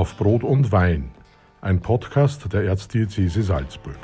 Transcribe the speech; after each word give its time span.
Auf 0.00 0.16
Brot 0.16 0.44
und 0.44 0.72
Wein, 0.72 1.10
ein 1.60 1.82
Podcast 1.82 2.50
der 2.54 2.62
Erzdiözese 2.62 3.42
Salzburg. 3.42 3.98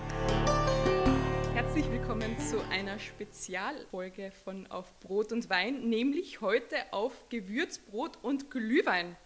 Herzlich 1.54 1.91
willkommen 1.91 2.38
zu 2.38 2.61
einer 2.71 2.99
Spezialfolge 2.99 4.31
von 4.45 4.67
Auf 4.67 4.93
Brot 5.01 5.33
und 5.33 5.49
Wein, 5.49 5.88
nämlich 5.88 6.43
heute 6.43 6.77
auf 6.90 7.31
Gewürzbrot 7.31 8.19
und 8.21 8.51
Glühwein. 8.51 9.17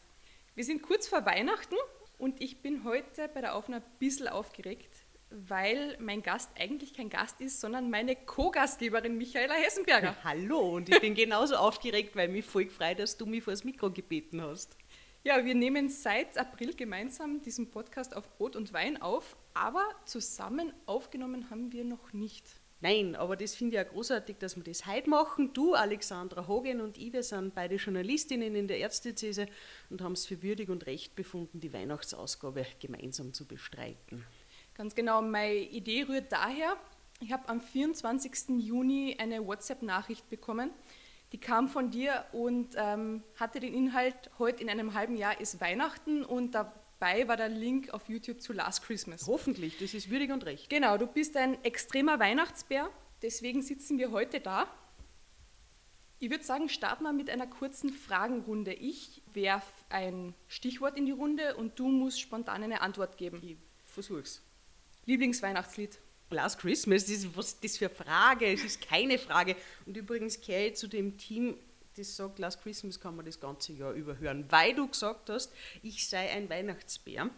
Wir 0.55 0.62
sind 0.62 0.83
kurz 0.83 1.09
vor 1.09 1.27
Weihnachten 1.27 1.75
und 2.19 2.41
ich 2.41 2.62
bin 2.62 2.84
heute 2.84 3.29
bei 3.34 3.41
der 3.41 3.57
Aufnahme 3.57 3.82
ein 3.82 3.98
bisschen 3.98 4.29
aufgeregt, 4.29 4.95
weil 5.30 5.96
mein 5.98 6.23
Gast 6.23 6.50
eigentlich 6.57 6.95
kein 6.95 7.11
Gast 7.11 7.41
ist, 7.41 7.61
sondern 7.61 7.91
meine 7.91 8.14
Co-Gastgeberin 8.14 9.18
Michaela 9.18 9.55
Hessenberger. 9.55 10.14
Hallo, 10.23 10.77
und 10.77 10.89
ich 10.89 11.00
bin 11.00 11.16
genauso 11.16 11.57
aufgeregt, 11.57 12.14
weil 12.14 12.29
mich 12.29 12.45
voll 12.45 12.66
gefreut, 12.66 13.00
dass 13.00 13.16
du 13.16 13.27
mich 13.27 13.43
vor 13.43 13.52
das 13.55 13.64
Mikro 13.64 13.91
gebeten 13.91 14.41
hast. 14.41 14.77
Ja, 15.23 15.45
wir 15.45 15.55
nehmen 15.55 15.91
seit 15.91 16.39
April 16.39 16.75
gemeinsam 16.75 17.43
diesen 17.43 17.71
Podcast 17.71 18.17
auf 18.17 18.39
Brot 18.39 18.57
und 18.57 18.73
Wein 18.73 19.03
auf, 19.03 19.37
aber 19.53 19.85
zusammen 20.07 20.73
aufgenommen 20.87 21.51
haben 21.51 21.73
wir 21.73 21.85
noch 21.85 22.15
nicht. 22.15 22.46
Nein, 22.81 23.15
aber 23.15 23.37
das 23.37 23.55
finde 23.55 23.77
ich 23.77 23.77
ja 23.77 23.85
großartig, 23.85 24.39
dass 24.39 24.57
wir 24.57 24.63
das 24.63 24.87
heute 24.87 25.11
machen. 25.11 25.53
Du, 25.53 25.75
Alexandra 25.75 26.46
Hogen 26.46 26.81
und 26.81 26.96
ich, 26.96 27.13
wir 27.13 27.23
sind 27.23 27.55
beide 27.55 27.75
Journalistinnen 27.75 28.55
in 28.55 28.67
der 28.67 28.79
Ärztezese 28.79 29.46
und 29.91 30.01
haben 30.01 30.13
es 30.13 30.25
für 30.25 30.43
würdig 30.43 30.71
und 30.71 30.87
recht 30.87 31.15
befunden, 31.15 31.61
die 31.61 31.75
Weihnachtsausgabe 31.75 32.65
gemeinsam 32.81 33.34
zu 33.34 33.47
bestreiten. 33.47 34.25
Ganz 34.73 34.95
genau, 34.95 35.21
meine 35.21 35.55
Idee 35.55 36.05
rührt 36.05 36.33
daher, 36.33 36.79
ich 37.21 37.31
habe 37.31 37.47
am 37.51 37.61
24. 37.61 38.59
Juni 38.59 39.19
eine 39.19 39.47
WhatsApp-Nachricht 39.47 40.31
bekommen, 40.31 40.71
die 41.33 41.39
kam 41.39 41.69
von 41.69 41.91
dir 41.91 42.25
und 42.33 42.75
ähm, 42.77 43.22
hatte 43.36 43.61
den 43.61 43.75
Inhalt, 43.75 44.30
heute 44.39 44.62
in 44.62 44.70
einem 44.70 44.94
halben 44.94 45.16
Jahr 45.16 45.41
ist 45.41 45.61
Weihnachten 45.61 46.25
und 46.25 46.55
dabei 46.55 47.28
war 47.28 47.37
der 47.37 47.48
Link 47.48 47.91
auf 47.91 48.09
YouTube 48.09 48.41
zu 48.41 48.53
Last 48.53 48.83
Christmas. 48.83 49.27
Hoffentlich, 49.27 49.78
das 49.78 49.95
ist 49.95 50.11
würdig 50.11 50.33
und 50.33 50.45
recht. 50.45 50.69
Genau, 50.69 50.98
du 50.98 51.06
bist 51.06 51.37
ein 51.37 51.62
extremer 51.64 52.19
Weihnachtsbär, 52.19 52.91
deswegen 53.22 53.62
sitzen 53.62 53.98
wir 53.98 54.11
heute 54.11 54.41
da. 54.41 54.67
Ich 56.19 56.31
würde 56.31 56.45
sagen, 56.45 56.69
starten 56.69 57.05
wir 57.05 57.14
mit 57.14 57.31
einer 57.31 57.47
kurzen 57.47 57.91
Fragenrunde. 57.91 58.75
Ich 58.75 59.22
werfe 59.33 59.72
ein 59.89 60.34
Stichwort 60.48 60.98
in 60.98 61.06
die 61.06 61.12
Runde 61.12 61.56
und 61.56 61.78
du 61.78 61.89
musst 61.89 62.20
spontan 62.20 62.62
eine 62.62 62.83
Antwort 62.83 63.17
geben. 63.17 63.41
Ich 63.42 63.56
versuch's. 63.87 64.42
Lieblingsweihnachtslied? 65.06 65.98
Last 66.31 66.61
Christmas, 66.61 67.06
das 67.06 67.27
was 67.36 67.53
ist 67.53 67.64
das 67.64 67.77
für 67.78 67.86
eine 67.86 67.95
Frage? 67.95 68.53
Es 68.53 68.62
ist 68.62 68.81
keine 68.81 69.19
Frage. 69.19 69.56
Und 69.86 69.97
übrigens 69.97 70.41
gehöre 70.41 70.69
ich 70.69 70.77
zu 70.77 70.87
dem 70.87 71.19
Team, 71.19 71.56
das 71.97 72.17
sagt, 72.17 72.39
Last 72.39 72.62
Christmas 72.62 73.00
kann 73.00 73.17
man 73.17 73.27
das 73.27 73.41
ganze 73.41 73.72
Jahr 73.72 73.92
überhören. 73.92 74.45
Weil 74.48 74.75
du 74.75 74.87
gesagt 74.89 75.28
hast, 75.28 75.53
ich 75.83 76.09
sei 76.09 76.31
ein 76.31 76.48
Weihnachtsbär, 76.48 77.31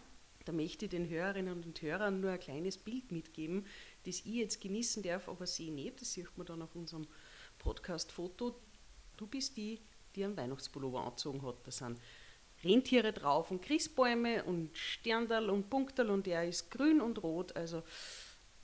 da 0.45 0.51
möchte 0.51 0.85
ich 0.85 0.91
den 0.91 1.09
Hörerinnen 1.09 1.63
und 1.63 1.81
Hörern 1.81 2.19
nur 2.19 2.31
ein 2.31 2.39
kleines 2.39 2.77
Bild 2.77 3.11
mitgeben, 3.11 3.65
das 4.05 4.19
ich 4.19 4.25
jetzt 4.25 4.61
genießen 4.61 5.01
darf, 5.01 5.27
aber 5.27 5.47
sie 5.47 5.71
nicht. 5.71 6.01
Das 6.01 6.13
sieht 6.13 6.37
man 6.37 6.45
dann 6.45 6.61
auf 6.61 6.75
unserem 6.75 7.07
Podcast-Foto. 7.59 8.55
Du 9.17 9.27
bist 9.27 9.57
die, 9.57 9.79
die 10.15 10.23
einen 10.23 10.37
Weihnachtspullover 10.37 11.03
angezogen 11.05 11.41
hat. 11.43 11.55
Da 11.65 11.71
sind 11.71 11.99
Rentiere 12.63 13.11
drauf 13.11 13.51
und 13.51 13.61
Christbäume 13.61 14.43
und 14.43 14.77
Sterndal 14.77 15.49
und 15.49 15.69
Punktal 15.69 16.09
und 16.09 16.27
er 16.27 16.47
ist 16.47 16.71
grün 16.71 17.01
und 17.01 17.21
rot. 17.21 17.55
Also 17.55 17.83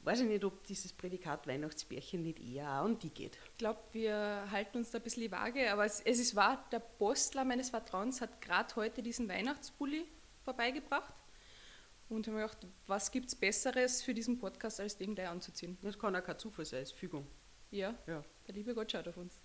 weiß 0.03 0.21
ich 0.21 0.27
nicht, 0.27 0.43
ob 0.43 0.63
dieses 0.65 0.93
Prädikat 0.93 1.45
Weihnachtsbärchen 1.47 2.21
nicht 2.23 2.39
eher 2.39 2.67
auch 2.81 2.85
an 2.85 2.97
die 2.99 3.09
geht. 3.09 3.37
Ich 3.51 3.57
glaube, 3.57 3.79
wir 3.91 4.47
halten 4.51 4.77
uns 4.77 4.91
da 4.91 4.97
ein 4.99 5.03
bisschen 5.03 5.31
vage, 5.31 5.71
aber 5.71 5.85
es, 5.85 5.99
es 6.01 6.19
ist 6.19 6.35
wahr, 6.35 6.65
der 6.71 6.79
Postler 6.79 7.43
meines 7.45 7.69
Vertrauens 7.69 8.21
hat 8.21 8.41
gerade 8.41 8.75
heute 8.75 9.03
diesen 9.03 9.27
Weihnachtspulli 9.27 10.05
vorbeigebracht. 10.43 11.13
Und 12.07 12.21
ich 12.25 12.27
habe 12.31 12.41
mir 12.41 12.47
gedacht, 12.47 12.65
was 12.87 13.11
gibt 13.11 13.27
es 13.27 13.35
Besseres 13.35 14.01
für 14.01 14.13
diesen 14.15 14.39
Podcast, 14.39 14.79
als 14.79 14.97
den 14.97 15.13
gleich 15.13 15.27
anzuziehen? 15.27 15.77
Das 15.83 15.99
kann 15.99 16.15
auch 16.15 16.23
kein 16.23 16.39
Zufall 16.39 16.65
sein, 16.65 16.81
ist 16.81 16.93
Fügung. 16.93 17.27
Ja, 17.69 17.93
Ja. 18.07 18.23
der 18.47 18.55
liebe 18.55 18.73
Gott 18.73 18.91
schaut 18.91 19.07
auf 19.07 19.17
uns. 19.17 19.39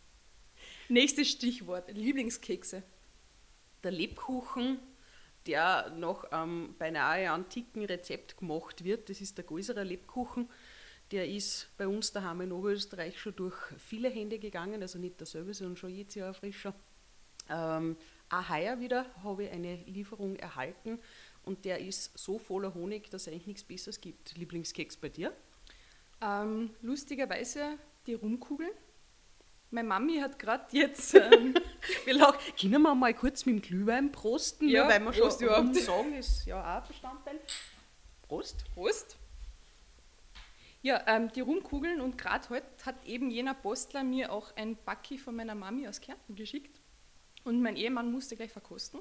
Nächstes 0.89 1.29
Stichwort, 1.31 1.91
Lieblingskekse. 1.91 2.83
Der 3.83 3.91
Lebkuchen, 3.91 4.79
der 5.47 5.91
nach 5.91 6.25
einem 6.25 6.75
beinahe 6.79 7.31
antiken 7.31 7.85
Rezept 7.85 8.37
gemacht 8.37 8.85
wird, 8.85 9.11
das 9.11 9.21
ist 9.21 9.37
der 9.37 9.45
Gäuserer 9.45 9.85
Lebkuchen. 9.85 10.49
Der 11.11 11.29
ist 11.29 11.69
bei 11.77 11.87
uns 11.87 12.13
daheim 12.13 12.41
in 12.41 12.53
Oberösterreich 12.53 13.19
schon 13.21 13.37
durch 13.37 13.55
viele 13.79 14.09
Hände 14.09 14.39
gegangen, 14.39 14.81
also 14.81 14.99
nicht 14.99 15.21
derselbe, 15.21 15.53
sondern 15.53 15.77
schon 15.77 15.91
jedes 15.91 16.15
Jahr 16.15 16.33
frischer. 16.33 16.75
Ähm, 17.51 17.97
auch 18.31 18.49
heuer 18.49 18.81
wieder 18.81 19.07
habe 19.23 19.45
ich 19.45 19.53
eine 19.53 19.77
Lieferung 19.85 20.37
erhalten 20.37 20.99
und 21.43 21.65
der 21.67 21.81
ist 21.81 22.17
so 22.19 22.39
voller 22.39 22.73
Honig, 22.75 23.11
dass 23.11 23.23
es 23.23 23.29
eigentlich 23.29 23.47
nichts 23.47 23.65
Besseres 23.65 24.01
gibt. 24.01 24.37
Lieblingskeks 24.37 24.97
bei 24.97 25.11
dir? 25.11 25.33
Ähm, 26.23 26.71
lustigerweise 26.81 27.79
die 28.07 28.15
Rumkugeln. 28.15 28.73
Meine 29.75 29.89
Mami 29.89 30.19
hat 30.19 30.39
gerade 30.39 30.65
jetzt, 30.71 31.15
ähm, 31.33 31.53
Wir 32.05 32.15
lachen. 32.15 32.39
Können 32.61 32.83
wir 32.83 32.95
mal 32.95 33.13
kurz 33.13 33.45
mit 33.45 33.57
dem 33.57 33.63
Glühwein 33.63 34.13
prosten? 34.13 34.69
Ja, 34.69 34.89
weil 34.89 35.01
wir 35.01 35.11
Prost 35.11 35.41
schon 35.41 35.49
überhaupt. 35.49 35.67
rum 35.67 35.75
sagen, 35.75 36.15
ist 36.15 36.47
ja 36.47 36.79
auch 36.79 36.87
Bestandteil. 36.87 37.41
Prost. 38.23 38.65
Prost. 38.73 39.17
Ja, 40.83 41.03
ähm, 41.09 41.33
die 41.33 41.41
Rumkugeln 41.41 42.01
und 42.01 42.17
gerade 42.17 42.49
heute 42.51 42.67
hat 42.87 43.05
eben 43.05 43.33
jener 43.33 43.55
Postler 43.55 44.05
mir 44.05 44.31
auch 44.31 44.55
ein 44.55 44.77
Backi 44.77 45.19
von 45.19 45.35
meiner 45.35 45.57
Mami 45.57 45.89
aus 45.89 46.01
Kärnten 46.01 46.37
geschickt 46.37 46.81
und 47.43 47.61
mein 47.61 47.75
Ehemann 47.75 48.13
musste 48.13 48.37
gleich 48.37 48.53
verkosten 48.53 49.01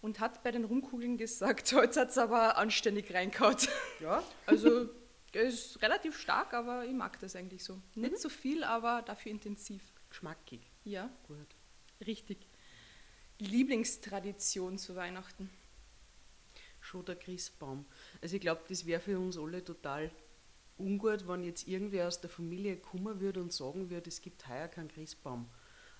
und 0.00 0.20
hat 0.20 0.42
bei 0.42 0.52
den 0.52 0.64
Rumkugeln 0.64 1.18
gesagt, 1.18 1.70
heute 1.74 2.00
hat 2.00 2.10
es 2.10 2.16
aber 2.16 2.56
anständig 2.56 3.12
reingehaut. 3.12 3.68
Ja. 4.00 4.22
Also 4.46 4.88
er 5.32 5.42
ist 5.42 5.82
relativ 5.82 6.18
stark, 6.18 6.54
aber 6.54 6.86
ich 6.86 6.94
mag 6.94 7.20
das 7.20 7.36
eigentlich 7.36 7.62
so. 7.62 7.78
Nicht 7.94 8.18
so 8.18 8.30
viel, 8.30 8.64
aber 8.64 9.02
dafür 9.02 9.32
intensiv. 9.32 9.82
Geschmackig. 10.10 10.60
Ja, 10.84 11.10
Gut. 11.26 11.56
richtig. 12.06 12.38
Lieblingstradition 13.38 14.78
zu 14.78 14.96
Weihnachten. 14.96 15.50
Schon 16.80 17.04
der 17.04 17.16
Christbaum. 17.16 17.84
Also 18.20 18.36
ich 18.36 18.40
glaube, 18.40 18.62
das 18.68 18.86
wäre 18.86 19.00
für 19.00 19.18
uns 19.18 19.36
alle 19.36 19.64
total 19.64 20.10
ungut, 20.78 21.26
wenn 21.28 21.44
jetzt 21.44 21.68
irgendwer 21.68 22.08
aus 22.08 22.20
der 22.20 22.30
Familie 22.30 22.76
kommen 22.76 23.20
würde 23.20 23.40
und 23.40 23.52
sagen 23.52 23.90
würde, 23.90 24.08
es 24.08 24.20
gibt 24.20 24.48
heuer 24.48 24.68
keinen 24.68 24.88
Christbaum. 24.88 25.48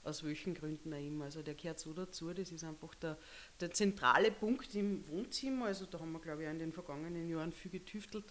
Aus 0.04 0.24
welchen 0.24 0.54
Gründen 0.54 0.94
auch 0.94 0.98
immer. 0.98 1.24
Also 1.26 1.42
der 1.42 1.54
gehört 1.54 1.80
so 1.80 1.92
dazu, 1.92 2.32
das 2.32 2.50
ist 2.50 2.64
einfach 2.64 2.94
der, 2.94 3.18
der 3.60 3.72
zentrale 3.72 4.30
Punkt 4.30 4.74
im 4.74 5.06
Wohnzimmer. 5.08 5.66
Also 5.66 5.86
da 5.86 5.98
haben 5.98 6.12
wir, 6.12 6.20
glaube 6.20 6.42
ich, 6.42 6.48
auch 6.48 6.52
in 6.52 6.60
den 6.60 6.72
vergangenen 6.72 7.28
Jahren 7.28 7.52
viel 7.52 7.70
getüftelt. 7.70 8.24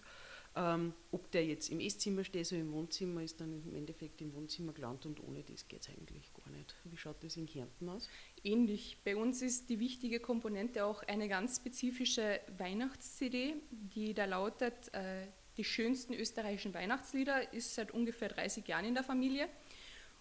Ähm, 0.56 0.92
ob 1.12 1.30
der 1.30 1.44
jetzt 1.44 1.70
im 1.70 1.80
Esszimmer 1.80 2.24
steht 2.24 2.50
oder 2.50 2.60
im 2.60 2.72
Wohnzimmer, 2.72 3.22
ist 3.22 3.40
dann 3.40 3.62
im 3.64 3.74
Endeffekt 3.74 4.20
im 4.20 4.34
Wohnzimmer 4.34 4.72
gelandet 4.72 5.06
und 5.06 5.22
ohne 5.22 5.42
das 5.42 5.68
geht 5.68 5.82
es 5.82 5.88
eigentlich 5.88 6.32
gar 6.34 6.48
nicht. 6.50 6.74
Wie 6.84 6.96
schaut 6.96 7.22
das 7.22 7.36
in 7.36 7.46
Kärnten 7.46 7.88
aus? 7.88 8.08
Ähnlich. 8.42 8.98
Bei 9.04 9.16
uns 9.16 9.42
ist 9.42 9.68
die 9.68 9.78
wichtige 9.78 10.20
Komponente 10.20 10.84
auch 10.84 11.02
eine 11.04 11.28
ganz 11.28 11.56
spezifische 11.56 12.40
Weihnachts-CD, 12.56 13.54
die 13.70 14.14
da 14.14 14.24
lautet, 14.24 14.92
äh, 14.94 15.26
die 15.56 15.64
schönsten 15.64 16.14
österreichischen 16.14 16.72
Weihnachtslieder, 16.72 17.52
ist 17.52 17.74
seit 17.74 17.90
ungefähr 17.90 18.28
30 18.28 18.66
Jahren 18.66 18.84
in 18.84 18.94
der 18.94 19.04
Familie. 19.04 19.48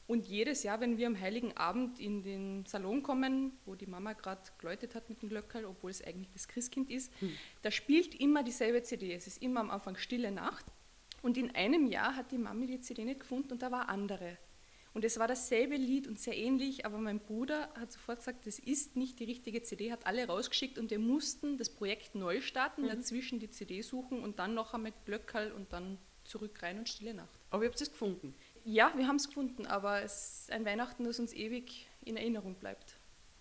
Und 0.07 0.25
jedes 0.25 0.63
Jahr, 0.63 0.79
wenn 0.79 0.97
wir 0.97 1.05
am 1.05 1.19
Heiligen 1.19 1.55
Abend 1.57 1.99
in 1.99 2.23
den 2.23 2.65
Salon 2.65 3.03
kommen, 3.03 3.51
wo 3.65 3.75
die 3.75 3.87
Mama 3.87 4.13
gerade 4.13 4.41
geläutet 4.57 4.95
hat 4.95 5.09
mit 5.09 5.21
dem 5.21 5.27
Glöckerl, 5.27 5.65
obwohl 5.65 5.91
es 5.91 6.01
eigentlich 6.01 6.31
das 6.31 6.47
Christkind 6.47 6.89
ist, 6.89 7.11
da 7.61 7.71
spielt 7.71 8.15
immer 8.15 8.41
dieselbe 8.41 8.81
CD. 8.83 9.13
Es 9.13 9.27
ist 9.27 9.41
immer 9.41 9.59
am 9.59 9.69
Anfang 9.69 9.97
Stille 9.97 10.31
Nacht. 10.31 10.65
Und 11.21 11.37
in 11.37 11.53
einem 11.55 11.87
Jahr 11.87 12.15
hat 12.15 12.31
die 12.31 12.37
Mami 12.37 12.67
die 12.67 12.79
CD 12.79 13.03
nicht 13.03 13.19
gefunden 13.19 13.51
und 13.51 13.61
da 13.61 13.69
war 13.69 13.89
andere. 13.89 14.37
Und 14.93 15.03
es 15.03 15.19
war 15.19 15.27
dasselbe 15.27 15.75
Lied 15.75 16.07
und 16.07 16.19
sehr 16.19 16.35
ähnlich, 16.35 16.85
aber 16.85 16.97
mein 16.97 17.19
Bruder 17.19 17.69
hat 17.75 17.91
sofort 17.91 18.19
gesagt, 18.19 18.47
das 18.47 18.57
ist 18.57 18.95
nicht 18.95 19.19
die 19.19 19.25
richtige 19.25 19.61
CD, 19.61 19.91
hat 19.91 20.07
alle 20.07 20.25
rausgeschickt 20.25 20.79
und 20.79 20.89
wir 20.89 20.99
mussten 20.99 21.57
das 21.57 21.69
Projekt 21.69 22.15
neu 22.15 22.41
starten, 22.41 22.87
dazwischen 22.87 23.39
die 23.39 23.49
CD 23.49 23.81
suchen 23.81 24.23
und 24.23 24.39
dann 24.39 24.53
noch 24.53 24.73
einmal 24.73 24.93
Glöckerl 25.05 25.51
und 25.51 25.71
dann 25.73 25.99
zurück 26.23 26.63
rein 26.63 26.79
und 26.79 26.89
Stille 26.89 27.13
Nacht. 27.13 27.39
Aber 27.49 27.63
ihr 27.63 27.69
habt 27.69 27.79
es 27.79 27.91
gefunden. 27.91 28.33
Ja, 28.69 28.91
wir 28.97 29.07
haben 29.07 29.15
es 29.15 29.27
gefunden, 29.29 29.65
aber 29.65 30.01
es 30.03 30.41
ist 30.41 30.51
ein 30.51 30.65
Weihnachten, 30.65 31.05
das 31.05 31.21
uns 31.21 31.31
ewig 31.31 31.87
in 32.03 32.17
Erinnerung 32.17 32.55
bleibt. 32.55 32.97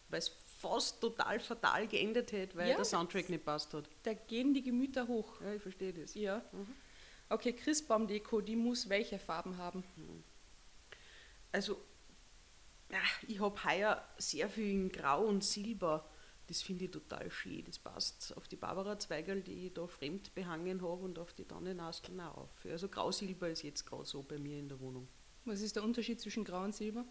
weil 0.08 0.20
es 0.20 0.28
fast 0.60 1.00
total 1.00 1.40
fatal 1.40 1.88
geendet 1.88 2.30
hätte, 2.30 2.56
weil 2.56 2.68
Ja. 2.68 2.76
der 2.76 2.84
Soundtrack 2.84 3.28
nicht 3.28 3.44
passt 3.44 3.74
hat. 3.74 3.88
Da 4.04 4.14
gehen 4.14 4.54
die 4.54 4.62
Gemüter 4.62 5.08
hoch. 5.08 5.40
Ja, 5.40 5.52
ich 5.54 5.60
verstehe 5.62 5.92
das. 5.92 6.14
Ja. 6.14 6.42
Okay, 7.28 7.52
Christbaumdeko, 7.52 8.40
die 8.40 8.54
muss 8.54 8.88
welche 8.88 9.18
Farben 9.18 9.56
haben? 9.58 9.82
Also, 11.50 11.76
ja, 12.92 13.00
ich 13.26 13.40
habe 13.40 13.64
heuer 13.64 14.08
sehr 14.16 14.48
viel 14.48 14.70
in 14.70 14.88
Grau 14.92 15.24
und 15.26 15.42
Silber. 15.42 16.08
Das 16.46 16.62
finde 16.62 16.84
ich 16.84 16.92
total 16.92 17.28
schön. 17.32 17.64
Das 17.64 17.80
passt 17.80 18.32
auf 18.36 18.46
die 18.46 18.54
Barbara-Zweigel, 18.54 19.42
die 19.42 19.66
ich 19.66 19.74
da 19.74 19.88
fremd 19.88 20.32
behangen 20.36 20.82
habe 20.82 21.02
und 21.02 21.18
auf 21.18 21.32
die 21.32 21.44
Tannennasteln 21.44 22.20
auch 22.20 22.36
auf. 22.36 22.64
Also 22.64 22.88
Grau-Silber 22.88 23.48
ist 23.48 23.62
jetzt 23.64 23.84
gerade 23.84 24.04
so 24.06 24.22
bei 24.22 24.38
mir 24.38 24.56
in 24.60 24.68
der 24.68 24.78
Wohnung. 24.78 25.08
Was 25.46 25.60
ist 25.60 25.76
der 25.76 25.84
Unterschied 25.84 26.20
zwischen 26.20 26.44
Grau 26.44 26.64
und 26.64 26.74
Silber? 26.74 27.04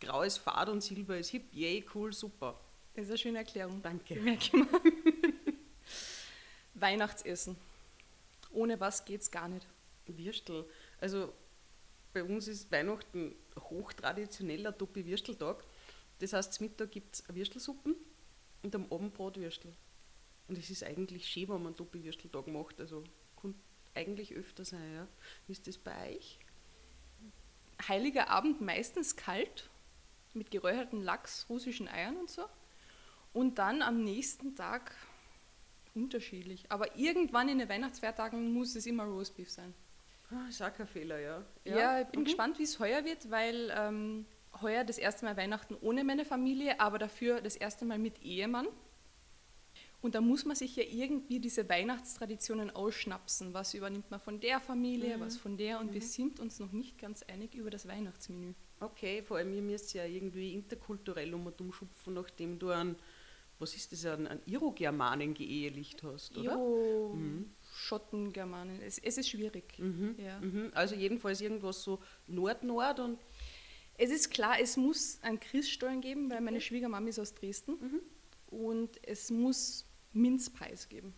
Grau 0.00 0.22
ist 0.22 0.38
fad 0.38 0.68
und 0.68 0.82
Silber 0.82 1.18
ist 1.18 1.30
hip. 1.30 1.52
Yay, 1.52 1.84
cool, 1.94 2.12
super. 2.12 2.60
Das 2.94 3.04
ist 3.04 3.10
eine 3.10 3.18
schöne 3.18 3.38
Erklärung. 3.38 3.82
Danke. 3.82 4.16
Merke 4.16 4.58
mal. 4.58 4.68
Weihnachtsessen. 6.74 7.56
Ohne 8.50 8.78
was 8.78 9.04
geht's 9.04 9.30
gar 9.30 9.48
nicht. 9.48 9.66
Würstel. 10.06 10.66
Also 11.00 11.32
bei 12.12 12.22
uns 12.22 12.46
ist 12.46 12.70
Weihnachten 12.70 13.34
hochtraditioneller 13.58 14.76
Topi-Würsteltag. 14.76 15.64
Das 16.18 16.34
heißt, 16.34 16.52
zum 16.52 16.66
Mittag 16.66 16.90
gibt 16.90 17.16
es 17.16 17.34
Würstelsuppen 17.34 17.96
und 18.62 18.74
am 18.74 18.90
Abend 18.92 19.14
Bratwürstel. 19.14 19.72
Und 20.48 20.58
es 20.58 20.70
ist 20.70 20.84
eigentlich 20.84 21.26
schön, 21.26 21.48
wenn 21.48 21.56
man 21.56 21.66
einen 21.68 21.76
Topi-Würsteltag 21.76 22.46
macht. 22.48 22.80
Also 22.80 23.02
eigentlich 23.96 24.34
öfter 24.34 24.64
sein, 24.64 24.94
ja. 24.94 25.08
Wie 25.46 25.52
ist 25.52 25.66
das 25.66 25.78
bei 25.78 26.14
euch? 26.14 26.38
Heiliger 27.88 28.28
Abend 28.30 28.60
meistens 28.60 29.16
kalt, 29.16 29.68
mit 30.34 30.50
geräucherten 30.50 31.02
Lachs, 31.02 31.46
russischen 31.48 31.88
Eiern 31.88 32.16
und 32.16 32.30
so. 32.30 32.44
Und 33.32 33.58
dann 33.58 33.82
am 33.82 34.02
nächsten 34.02 34.54
Tag 34.54 34.94
unterschiedlich. 35.94 36.64
Aber 36.70 36.96
irgendwann 36.96 37.48
in 37.48 37.58
den 37.58 37.68
Weihnachtsfeiertagen 37.68 38.52
muss 38.52 38.76
es 38.76 38.86
immer 38.86 39.04
Roastbeef 39.04 39.50
sein. 39.50 39.74
Ah, 40.30 40.48
ist 40.48 40.62
auch 40.62 40.72
kein 40.72 40.86
Fehler, 40.86 41.18
ja. 41.20 41.44
Ja, 41.64 42.00
ich 42.00 42.08
bin 42.08 42.24
gespannt, 42.24 42.58
wie 42.58 42.64
es 42.64 42.78
heuer 42.78 43.04
wird, 43.04 43.30
weil 43.30 43.72
ähm, 43.76 44.26
heuer 44.60 44.84
das 44.84 44.98
erste 44.98 45.24
Mal 45.24 45.36
Weihnachten 45.36 45.76
ohne 45.80 46.04
meine 46.04 46.24
Familie, 46.24 46.80
aber 46.80 46.98
dafür 46.98 47.40
das 47.40 47.56
erste 47.56 47.84
Mal 47.84 47.98
mit 47.98 48.22
Ehemann. 48.22 48.66
Und 50.02 50.14
da 50.14 50.20
muss 50.20 50.44
man 50.44 50.54
sich 50.54 50.76
ja 50.76 50.84
irgendwie 50.84 51.40
diese 51.40 51.68
Weihnachtstraditionen 51.68 52.70
ausschnapsen. 52.70 53.54
Was 53.54 53.74
übernimmt 53.74 54.10
man 54.10 54.20
von 54.20 54.38
der 54.40 54.60
Familie, 54.60 55.18
was 55.18 55.36
von 55.36 55.56
der? 55.56 55.80
Und 55.80 55.92
wir 55.94 56.02
sind 56.02 56.38
uns 56.38 56.60
noch 56.60 56.70
nicht 56.72 56.98
ganz 56.98 57.22
einig 57.24 57.54
über 57.54 57.70
das 57.70 57.88
Weihnachtsmenü. 57.88 58.52
Okay, 58.78 59.22
vor 59.22 59.38
allem 59.38 59.52
ihr 59.54 59.62
müsst 59.62 59.94
ja 59.94 60.04
irgendwie 60.04 60.52
interkulturell 60.52 61.32
um 61.32 61.46
und 61.46 61.60
umschupfen, 61.60 62.12
nachdem 62.12 62.58
du 62.58 62.68
einen, 62.68 62.96
was 63.58 63.74
ist 63.74 63.90
das, 63.90 64.04
einen, 64.04 64.26
einen 64.26 64.42
Iro-Germanen 64.46 65.32
geehelicht 65.32 66.02
hast, 66.02 66.36
oder? 66.36 66.56
Jo, 66.56 67.18
Schotten, 67.72 68.32
Germanen, 68.34 68.80
es, 68.82 68.98
es 68.98 69.16
ist 69.16 69.30
schwierig. 69.30 69.78
Ja. 70.18 70.40
Mhm. 70.40 70.70
Also 70.74 70.94
jedenfalls 70.94 71.40
irgendwas 71.40 71.82
so 71.82 72.00
Nord-Nord 72.26 73.00
und 73.00 73.18
Es 73.98 74.10
ist 74.10 74.30
klar, 74.30 74.60
es 74.60 74.76
muss 74.76 75.18
einen 75.22 75.40
Christstollen 75.40 76.02
geben, 76.02 76.30
weil 76.30 76.42
meine 76.42 76.60
Schwiegermama 76.60 77.08
ist 77.08 77.18
aus 77.18 77.34
Dresden. 77.34 77.72
Mhm. 77.80 78.00
Und 78.48 78.90
es 79.02 79.30
muss 79.30 79.85
Minzpreis 80.16 80.88
geben. 80.88 81.14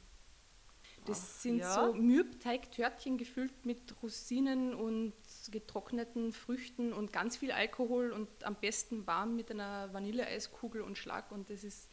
Das 1.06 1.20
Ach, 1.22 1.40
sind 1.40 1.58
ja? 1.58 1.74
so 1.74 1.94
Mürbteigtörtchen 1.94 3.16
gefüllt 3.16 3.64
mit 3.64 4.02
Rosinen 4.02 4.74
und 4.74 5.14
getrockneten 5.50 6.32
Früchten 6.32 6.92
und 6.92 7.12
ganz 7.12 7.36
viel 7.36 7.50
Alkohol 7.52 8.12
und 8.12 8.28
am 8.44 8.56
besten 8.56 9.06
warm 9.06 9.34
mit 9.36 9.50
einer 9.50 9.92
Vanilleeiskugel 9.94 10.82
und 10.82 10.98
Schlag. 10.98 11.32
Und 11.32 11.48
das 11.48 11.64
ist 11.64 11.88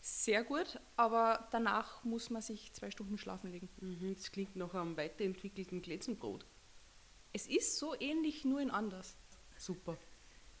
sehr 0.00 0.42
gut, 0.42 0.80
aber 0.96 1.48
danach 1.52 2.02
muss 2.04 2.30
man 2.30 2.42
sich 2.42 2.72
zwei 2.72 2.90
Stunden 2.90 3.18
schlafen 3.18 3.50
legen. 3.50 3.68
mhm, 3.80 4.14
das 4.14 4.32
klingt 4.32 4.56
nach 4.56 4.74
einem 4.74 4.96
weiterentwickelten 4.96 5.82
Glätzenbrot. 5.82 6.44
Es 7.32 7.46
ist 7.46 7.78
so 7.78 7.94
ähnlich, 8.00 8.44
nur 8.44 8.60
in 8.60 8.70
anders. 8.70 9.16
Super. 9.56 9.96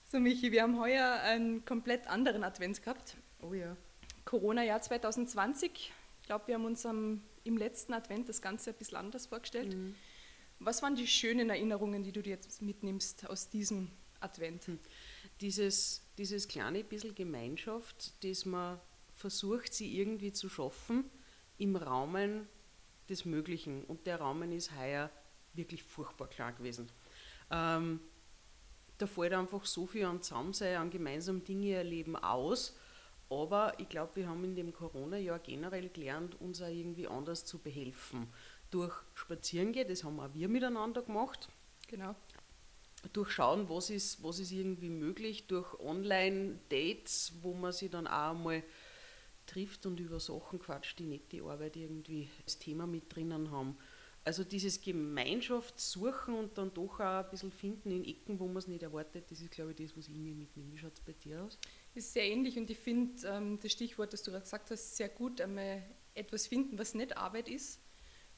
So, 0.04 0.20
Michi, 0.20 0.52
wir 0.52 0.62
haben 0.62 0.78
heuer 0.78 1.20
einen 1.22 1.64
komplett 1.64 2.06
anderen 2.06 2.44
Advent 2.44 2.82
gehabt. 2.82 3.16
Oh 3.40 3.54
ja. 3.54 3.76
Corona-Jahr 4.28 4.82
2020. 4.82 5.70
Ich 6.20 6.26
glaube, 6.26 6.48
wir 6.48 6.56
haben 6.56 6.66
uns 6.66 6.84
am, 6.84 7.22
im 7.44 7.56
letzten 7.56 7.94
Advent 7.94 8.28
das 8.28 8.42
Ganze 8.42 8.70
ein 8.70 8.76
bisschen 8.76 8.98
anders 8.98 9.24
vorgestellt. 9.24 9.74
Was 10.58 10.82
waren 10.82 10.94
die 10.96 11.06
schönen 11.06 11.48
Erinnerungen, 11.48 12.02
die 12.02 12.12
du 12.12 12.22
dir 12.22 12.34
jetzt 12.34 12.60
mitnimmst 12.60 13.26
aus 13.30 13.48
diesem 13.48 13.90
Advent? 14.20 14.66
Dieses, 15.40 16.02
dieses 16.18 16.46
kleine 16.46 16.84
bisschen 16.84 17.14
Gemeinschaft, 17.14 18.22
das 18.22 18.44
man 18.44 18.78
versucht, 19.14 19.72
sie 19.72 19.98
irgendwie 19.98 20.34
zu 20.34 20.50
schaffen 20.50 21.08
im 21.56 21.74
Rahmen 21.76 22.46
des 23.08 23.24
Möglichen. 23.24 23.82
Und 23.84 24.06
der 24.06 24.20
Rahmen 24.20 24.52
ist 24.52 24.76
heuer 24.76 25.10
wirklich 25.54 25.82
furchtbar 25.82 26.28
klar 26.28 26.52
gewesen. 26.52 26.90
Ähm, 27.50 27.98
da 28.98 29.06
fällt 29.06 29.32
einfach 29.32 29.64
so 29.64 29.86
viel 29.86 30.04
an 30.04 30.20
Zusammensein, 30.20 30.76
an 30.76 30.90
gemeinsamen 30.90 31.44
Dinge 31.44 31.72
erleben 31.72 32.14
aus. 32.14 32.76
Aber 33.30 33.78
ich 33.78 33.88
glaube, 33.88 34.16
wir 34.16 34.28
haben 34.28 34.42
in 34.44 34.54
dem 34.56 34.72
Corona-Jahr 34.72 35.38
generell 35.40 35.88
gelernt, 35.90 36.40
uns 36.40 36.62
auch 36.62 36.68
irgendwie 36.68 37.06
anders 37.06 37.44
zu 37.44 37.58
behelfen. 37.58 38.28
Durch 38.70 38.94
Spazierengehen, 39.14 39.88
das 39.88 40.04
haben 40.04 40.18
auch 40.20 40.32
wir 40.34 40.48
miteinander 40.48 41.02
gemacht 41.02 41.48
Genau. 41.88 42.14
durch 43.12 43.30
Schauen, 43.30 43.68
was 43.68 43.90
ist, 43.90 44.22
was 44.22 44.38
ist 44.38 44.52
irgendwie 44.52 44.90
möglich, 44.90 45.46
durch 45.46 45.78
Online-Dates, 45.80 47.34
wo 47.42 47.54
man 47.54 47.72
sich 47.72 47.90
dann 47.90 48.06
auch 48.06 48.30
einmal 48.30 48.62
trifft 49.46 49.86
und 49.86 49.98
über 50.00 50.20
Sachen 50.20 50.58
quatscht, 50.58 50.98
die 50.98 51.06
nicht 51.06 51.32
die 51.32 51.40
Arbeit 51.40 51.76
irgendwie 51.76 52.28
das 52.44 52.58
Thema 52.58 52.86
mit 52.86 53.14
drinnen 53.14 53.50
haben. 53.50 53.76
Also 54.24 54.44
dieses 54.44 54.82
Gemeinschaftssuchen 54.82 56.34
und 56.34 56.58
dann 56.58 56.74
doch 56.74 57.00
auch 57.00 57.24
ein 57.24 57.30
bisschen 57.30 57.50
finden 57.50 57.90
in 57.90 58.04
Ecken, 58.04 58.38
wo 58.38 58.46
man 58.46 58.58
es 58.58 58.66
nicht 58.68 58.82
erwartet, 58.82 59.30
das 59.30 59.40
ist, 59.40 59.50
glaube 59.50 59.70
ich, 59.70 59.76
das, 59.78 59.96
was 59.96 60.08
ich 60.08 60.18
mir 60.18 60.34
mitnehme. 60.34 60.70
Wie 60.72 60.78
schaut 60.78 60.92
es 60.92 61.00
bei 61.00 61.12
dir 61.12 61.44
aus? 61.44 61.58
Ist 61.94 62.12
sehr 62.12 62.26
ähnlich 62.26 62.58
und 62.58 62.70
ich 62.70 62.78
finde 62.78 63.26
ähm, 63.26 63.58
das 63.60 63.72
Stichwort, 63.72 64.12
das 64.12 64.22
du 64.22 64.30
gerade 64.30 64.44
gesagt 64.44 64.70
hast, 64.70 64.96
sehr 64.96 65.08
gut, 65.08 65.40
einmal 65.40 65.82
etwas 66.14 66.46
finden, 66.46 66.78
was 66.78 66.94
nicht 66.94 67.16
Arbeit 67.16 67.48
ist, 67.48 67.80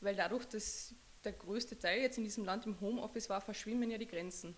weil 0.01 0.15
dadurch, 0.15 0.47
dass 0.47 0.95
der 1.25 1.33
größte 1.33 1.79
Teil 1.79 2.01
jetzt 2.01 2.19
in 2.19 2.25
diesem 2.25 2.45
Land 2.45 2.67
im 2.67 2.81
Homeoffice 2.81 3.29
war, 3.29 3.41
verschwimmen 3.41 3.91
ja 3.91 3.99
die 3.99 4.07
Grenzen. 4.07 4.57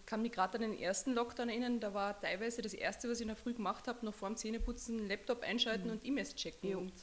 Ich 0.00 0.06
kann 0.06 0.22
mich 0.22 0.32
gerade 0.32 0.56
an 0.56 0.62
den 0.62 0.78
ersten 0.78 1.12
Lockdown 1.12 1.48
erinnern, 1.48 1.80
da 1.80 1.94
war 1.94 2.18
teilweise 2.18 2.62
das 2.62 2.74
Erste, 2.74 3.08
was 3.08 3.18
ich 3.18 3.22
in 3.22 3.28
der 3.28 3.36
Früh 3.36 3.54
gemacht 3.54 3.88
habe, 3.88 4.04
noch 4.04 4.14
vor 4.14 4.28
dem 4.28 4.36
Zähneputzen, 4.36 5.06
Laptop 5.06 5.42
einschalten 5.42 5.90
und 5.90 6.04
E-Mails 6.04 6.34
checken. 6.34 6.70
Jo. 6.70 6.78
Und 6.78 6.94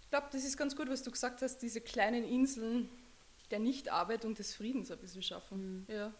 ich 0.00 0.10
glaube, 0.10 0.28
das 0.32 0.44
ist 0.44 0.56
ganz 0.56 0.74
gut, 0.74 0.88
was 0.88 1.02
du 1.02 1.10
gesagt 1.10 1.42
hast, 1.42 1.58
diese 1.58 1.80
kleinen 1.80 2.24
Inseln 2.24 2.88
der 3.50 3.58
Nichtarbeit 3.58 4.24
und 4.24 4.38
des 4.38 4.54
Friedens 4.54 4.90
ein 4.90 4.98
bisschen 4.98 5.22
schaffen. 5.22 5.86
Ja, 5.88 6.14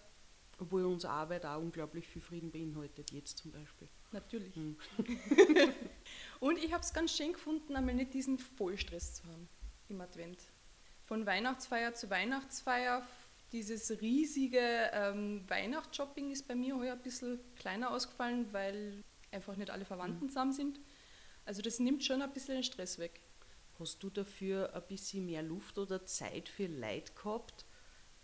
Obwohl 0.58 0.84
unsere 0.84 1.12
Arbeit 1.12 1.46
auch 1.46 1.60
unglaublich 1.60 2.06
viel 2.08 2.20
Frieden 2.20 2.50
beinhaltet, 2.50 3.12
jetzt 3.12 3.38
zum 3.38 3.52
Beispiel. 3.52 3.88
natürlich. 4.10 4.54
und 6.40 6.58
ich 6.58 6.72
habe 6.72 6.82
es 6.82 6.92
ganz 6.92 7.16
schön 7.16 7.32
gefunden, 7.32 7.76
einmal 7.76 7.94
nicht 7.94 8.12
diesen 8.12 8.38
Vollstress 8.38 9.14
zu 9.14 9.24
haben 9.26 9.48
im 9.88 10.00
Advent. 10.00 10.42
Von 11.04 11.24
Weihnachtsfeier 11.26 11.94
zu 11.94 12.10
Weihnachtsfeier, 12.10 13.06
dieses 13.52 14.00
riesige 14.00 14.90
ähm, 14.92 15.48
Weihnachtsshopping 15.48 16.30
ist 16.32 16.46
bei 16.46 16.54
mir 16.54 16.76
heuer 16.76 16.94
ein 16.94 17.02
bisschen 17.02 17.40
kleiner 17.56 17.90
ausgefallen, 17.90 18.52
weil 18.52 19.02
einfach 19.30 19.56
nicht 19.56 19.70
alle 19.70 19.84
Verwandten 19.84 20.28
zusammen 20.28 20.52
sind. 20.52 20.80
Also 21.44 21.62
das 21.62 21.78
nimmt 21.78 22.04
schon 22.04 22.20
ein 22.20 22.32
bisschen 22.32 22.56
den 22.56 22.64
Stress 22.64 22.98
weg. 22.98 23.22
Hast 23.78 24.02
du 24.02 24.10
dafür 24.10 24.74
ein 24.74 24.82
bisschen 24.88 25.24
mehr 25.24 25.42
Luft 25.42 25.78
oder 25.78 26.04
Zeit 26.04 26.48
für 26.48 26.66
Leute 26.66 27.12
gehabt, 27.14 27.64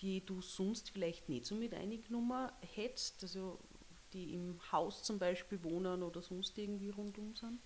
die 0.05 0.25
du 0.25 0.43
sonst 0.43 0.91
vielleicht 0.91 1.31
nicht 1.31 1.47
so 1.47 1.55
mit 1.55 1.73
eingenommen 1.73 2.53
hättest? 2.61 3.23
Also 3.23 3.59
die 4.13 4.35
im 4.35 4.61
Haus 4.71 5.03
zum 5.03 5.19
Beispiel 5.19 5.65
wohnen 5.65 6.03
oder 6.03 6.21
sonst 6.21 6.59
irgendwie 6.59 6.91
rundum 6.91 7.35
sind? 7.35 7.59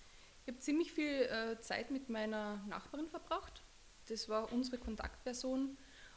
Ich 0.47 0.53
habe 0.53 0.61
ziemlich 0.61 0.93
viel 0.93 1.23
äh, 1.25 1.61
Zeit 1.61 1.91
mit 1.91 2.09
meiner 2.09 2.65
Nachbarin 2.69 3.09
verbracht. 3.09 3.65
Das 4.07 4.29
war 4.29 4.53
unsere 4.53 4.79
Kontaktperson 4.79 5.77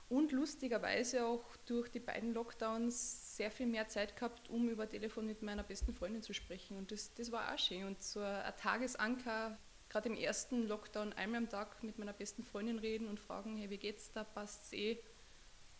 und 0.09 0.31
lustigerweise 0.31 1.25
auch 1.25 1.43
durch 1.65 1.89
die 1.89 1.99
beiden 1.99 2.33
Lockdowns 2.33 3.35
sehr 3.35 3.49
viel 3.49 3.65
mehr 3.65 3.87
Zeit 3.87 4.15
gehabt, 4.15 4.47
um 4.49 4.69
über 4.69 4.87
Telefon 4.87 5.25
mit 5.25 5.41
meiner 5.41 5.63
besten 5.63 5.93
Freundin 5.93 6.21
zu 6.21 6.33
sprechen. 6.33 6.77
Und 6.77 6.91
das, 6.91 7.13
das 7.15 7.31
war 7.31 7.51
auch 7.51 7.57
schön. 7.57 7.85
Und 7.85 8.03
so 8.03 8.19
ein 8.19 8.53
Tagesanker, 8.57 9.57
gerade 9.89 10.09
im 10.09 10.15
ersten 10.15 10.67
Lockdown, 10.67 11.13
einmal 11.13 11.39
am 11.39 11.49
Tag 11.49 11.83
mit 11.83 11.97
meiner 11.97 12.13
besten 12.13 12.43
Freundin 12.43 12.77
reden 12.77 13.07
und 13.07 13.19
fragen, 13.19 13.57
hey, 13.57 13.71
wie 13.71 13.77
geht's 13.77 14.11
da, 14.11 14.23
passt's 14.23 14.71
eh? 14.71 15.01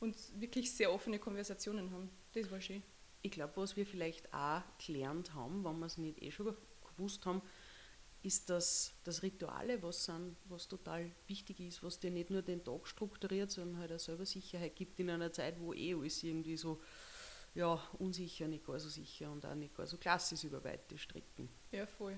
Und 0.02 0.18
wirklich 0.42 0.72
sehr 0.72 0.92
offene 0.92 1.20
Konversationen 1.20 1.92
haben. 1.92 2.10
Das 2.34 2.52
war 2.52 2.60
schön. 2.60 2.84
Ich 3.22 3.32
glaube, 3.32 3.54
was 3.56 3.78
wir 3.78 3.86
vielleicht 3.86 4.34
auch 4.34 4.64
gelernt 4.86 5.34
haben, 5.36 5.64
wenn 5.64 5.80
wir 5.80 5.86
es 5.86 5.98
nicht 5.98 6.22
eh 6.22 6.32
schon 6.32 6.54
gewusst 6.98 7.26
haben, 7.26 7.42
ist, 8.24 8.50
dass, 8.50 8.94
dass 9.04 9.24
Rituale 9.24 9.82
was 9.82 10.06
sind, 10.06 10.36
was 10.46 10.68
total 10.68 11.12
wichtig 11.28 11.60
ist, 11.60 11.84
was 11.84 12.00
dir 12.00 12.12
nicht 12.12 12.32
nur 12.32 12.42
den 12.42 12.64
Tag 12.64 12.88
strukturiert, 12.88 13.52
sondern 13.52 13.80
halt 13.80 13.94
auch 13.94 14.00
selber 14.00 14.26
Sicherheit 14.26 14.76
gibt 14.76 15.00
in 15.00 15.10
einer 15.10 15.32
Zeit, 15.32 15.60
wo 15.60 15.74
eh 15.74 15.94
alles 15.94 16.22
irgendwie 16.24 16.58
so 16.58 16.82
ja, 17.54 17.82
unsicher, 18.00 18.48
nicht 18.48 18.66
gar 18.66 18.80
so 18.80 18.90
sicher 18.90 19.32
und 19.32 19.46
auch 19.46 19.56
nicht 19.56 19.76
gar 19.76 19.86
so 19.86 19.98
klasse 19.98 20.36
ist 20.36 20.44
über 20.44 20.64
weite 20.64 20.98
Strecken. 20.98 21.50
Ja, 21.72 21.86
voll. 21.86 22.18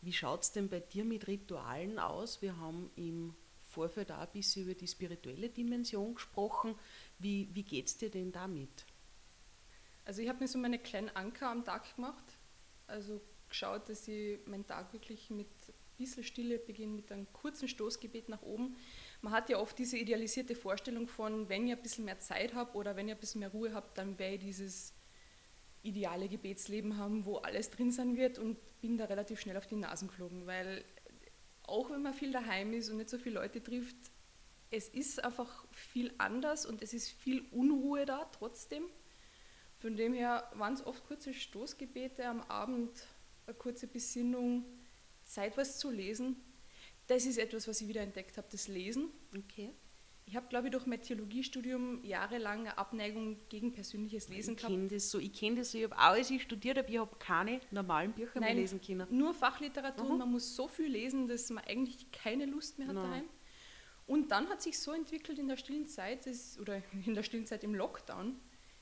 Wie 0.00 0.12
schaut 0.12 0.42
es 0.42 0.52
denn 0.52 0.68
bei 0.68 0.80
dir 0.80 1.04
mit 1.04 1.26
Ritualen 1.26 1.98
aus? 1.98 2.42
Wir 2.42 2.56
haben 2.56 2.90
im 2.96 3.34
Vorfeld 3.68 4.10
auch 4.10 4.18
ein 4.18 4.32
bisschen 4.32 4.64
über 4.64 4.74
die 4.74 4.88
spirituelle 4.88 5.48
Dimension 5.50 6.14
gesprochen. 6.14 6.74
Wie, 7.18 7.48
wie 7.52 7.62
geht 7.62 7.86
es 7.86 7.96
dir 7.96 8.10
denn 8.10 8.32
damit? 8.32 8.86
Also 10.04 10.22
ich 10.22 10.28
habe 10.28 10.40
mir 10.40 10.48
so 10.48 10.58
meine 10.58 10.78
kleinen 10.78 11.10
Anker 11.10 11.50
am 11.50 11.64
Tag 11.64 11.94
gemacht. 11.94 12.24
Also 12.86 13.20
geschaut, 13.48 13.88
dass 13.88 14.08
ich 14.08 14.38
meinen 14.46 14.66
Tag 14.66 14.92
wirklich 14.92 15.30
mit 15.30 15.48
ein 15.68 15.74
bisschen 15.98 16.24
Stille 16.24 16.58
beginne, 16.58 16.94
mit 16.94 17.12
einem 17.12 17.30
kurzen 17.32 17.68
Stoßgebet 17.68 18.28
nach 18.28 18.42
oben. 18.42 18.76
Man 19.20 19.32
hat 19.32 19.50
ja 19.50 19.58
oft 19.58 19.78
diese 19.78 19.98
idealisierte 19.98 20.54
Vorstellung 20.54 21.08
von, 21.08 21.48
wenn 21.48 21.66
ich 21.66 21.72
ein 21.72 21.82
bisschen 21.82 22.04
mehr 22.04 22.18
Zeit 22.20 22.54
habe 22.54 22.76
oder 22.76 22.96
wenn 22.96 23.08
ich 23.08 23.14
ein 23.14 23.20
bisschen 23.20 23.40
mehr 23.40 23.50
Ruhe 23.50 23.74
habe, 23.74 23.88
dann 23.94 24.18
werde 24.18 24.36
ich 24.36 24.40
dieses 24.40 24.94
ideale 25.82 26.28
Gebetsleben 26.28 26.96
haben, 26.96 27.24
wo 27.24 27.36
alles 27.36 27.70
drin 27.70 27.90
sein 27.90 28.16
wird 28.16 28.38
und 28.38 28.58
bin 28.80 28.96
da 28.96 29.04
relativ 29.04 29.40
schnell 29.40 29.56
auf 29.56 29.66
die 29.66 29.76
Nasen 29.76 30.08
geflogen, 30.08 30.46
weil 30.46 30.84
auch 31.68 31.90
wenn 31.90 32.02
man 32.02 32.14
viel 32.14 32.32
daheim 32.32 32.72
ist 32.72 32.90
und 32.90 32.96
nicht 32.96 33.10
so 33.10 33.18
viele 33.18 33.36
Leute 33.36 33.62
trifft, 33.62 33.96
es 34.70 34.88
ist 34.88 35.24
einfach 35.24 35.66
viel 35.72 36.12
anders 36.18 36.66
und 36.66 36.82
es 36.82 36.92
ist 36.92 37.10
viel 37.10 37.46
Unruhe 37.50 38.04
da 38.04 38.24
trotzdem. 38.26 38.84
Von 39.78 39.96
dem 39.96 40.12
her 40.12 40.50
waren 40.54 40.74
es 40.74 40.84
oft 40.84 41.06
kurze 41.06 41.32
Stoßgebete 41.32 42.26
am 42.26 42.42
Abend, 42.42 43.06
eine 43.46 43.54
kurze 43.54 43.86
Besinnung, 43.86 44.64
Zeit 45.24 45.56
was 45.56 45.78
zu 45.78 45.90
lesen. 45.90 46.36
Das 47.06 47.24
ist 47.24 47.38
etwas, 47.38 47.68
was 47.68 47.80
ich 47.80 47.88
wieder 47.88 48.02
entdeckt 48.02 48.36
habe, 48.36 48.48
das 48.50 48.68
Lesen. 48.68 49.08
Okay. 49.34 49.72
Ich 50.30 50.36
habe, 50.36 50.46
glaube 50.48 50.66
ich, 50.66 50.72
durch 50.72 50.84
mein 50.84 51.00
Theologiestudium 51.00 52.04
jahrelang 52.04 52.60
eine 52.60 52.76
Abneigung 52.76 53.38
gegen 53.48 53.72
persönliches 53.72 54.28
Lesen 54.28 54.52
Ich 54.52 54.58
gehabt. 54.58 54.74
kenne 54.74 54.88
das 54.88 55.10
so, 55.10 55.18
ich 55.18 55.32
kenne 55.32 55.56
das 55.56 55.72
so, 55.72 55.78
ich 55.78 55.84
habe 55.84 55.96
als 55.96 56.30
ich 56.30 56.42
studiert 56.42 56.76
habe, 56.76 56.86
ich 56.90 56.98
habe 56.98 57.16
keine 57.18 57.60
normalen 57.70 58.12
Bücher 58.12 58.38
mehr 58.38 58.50
Nein, 58.50 58.58
lesen 58.58 58.78
können. 58.82 59.06
Nur 59.10 59.32
Fachliteratur, 59.32 60.04
Mhm. 60.12 60.18
man 60.18 60.30
muss 60.30 60.54
so 60.54 60.68
viel 60.68 60.88
lesen, 60.88 61.28
dass 61.28 61.48
man 61.48 61.64
eigentlich 61.64 62.12
keine 62.12 62.44
Lust 62.44 62.78
mehr 62.78 62.88
hat 62.88 62.94
Nein. 62.96 63.04
daheim. 63.10 63.24
Und 64.06 64.30
dann 64.30 64.48
hat 64.50 64.60
sich 64.60 64.78
so 64.78 64.92
entwickelt 64.92 65.38
in 65.38 65.48
der 65.48 65.56
stillen 65.56 65.86
Zeit, 65.86 66.26
das, 66.26 66.58
oder 66.60 66.82
in 67.06 67.14
der 67.14 67.22
stillen 67.22 67.46
Zeit 67.46 67.64
im 67.64 67.74
Lockdown, 67.74 68.36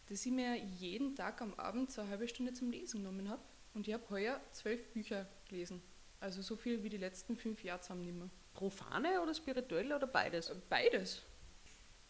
dass 0.08 0.26
ich 0.26 0.32
mir 0.32 0.56
jeden 0.56 1.14
Tag 1.14 1.40
am 1.42 1.54
Abend 1.54 1.92
so 1.92 2.00
eine 2.00 2.10
halbe 2.10 2.26
Stunde 2.26 2.54
zum 2.54 2.72
Lesen 2.72 3.02
genommen 3.02 3.28
habe. 3.28 3.42
Und 3.74 3.86
ich 3.86 3.94
habe 3.94 4.02
heuer 4.10 4.40
zwölf 4.50 4.84
Bücher 4.92 5.28
gelesen. 5.48 5.80
Also 6.18 6.42
so 6.42 6.56
viel 6.56 6.82
wie 6.82 6.88
die 6.88 6.96
letzten 6.96 7.36
fünf 7.36 7.62
Jahre 7.62 7.82
zusammen 7.82 8.04
nicht 8.04 8.16
mehr. 8.16 8.30
Profane 8.54 9.20
oder 9.22 9.32
spirituell 9.32 9.92
oder 9.92 10.06
beides? 10.08 10.50
Beides. 10.68 11.22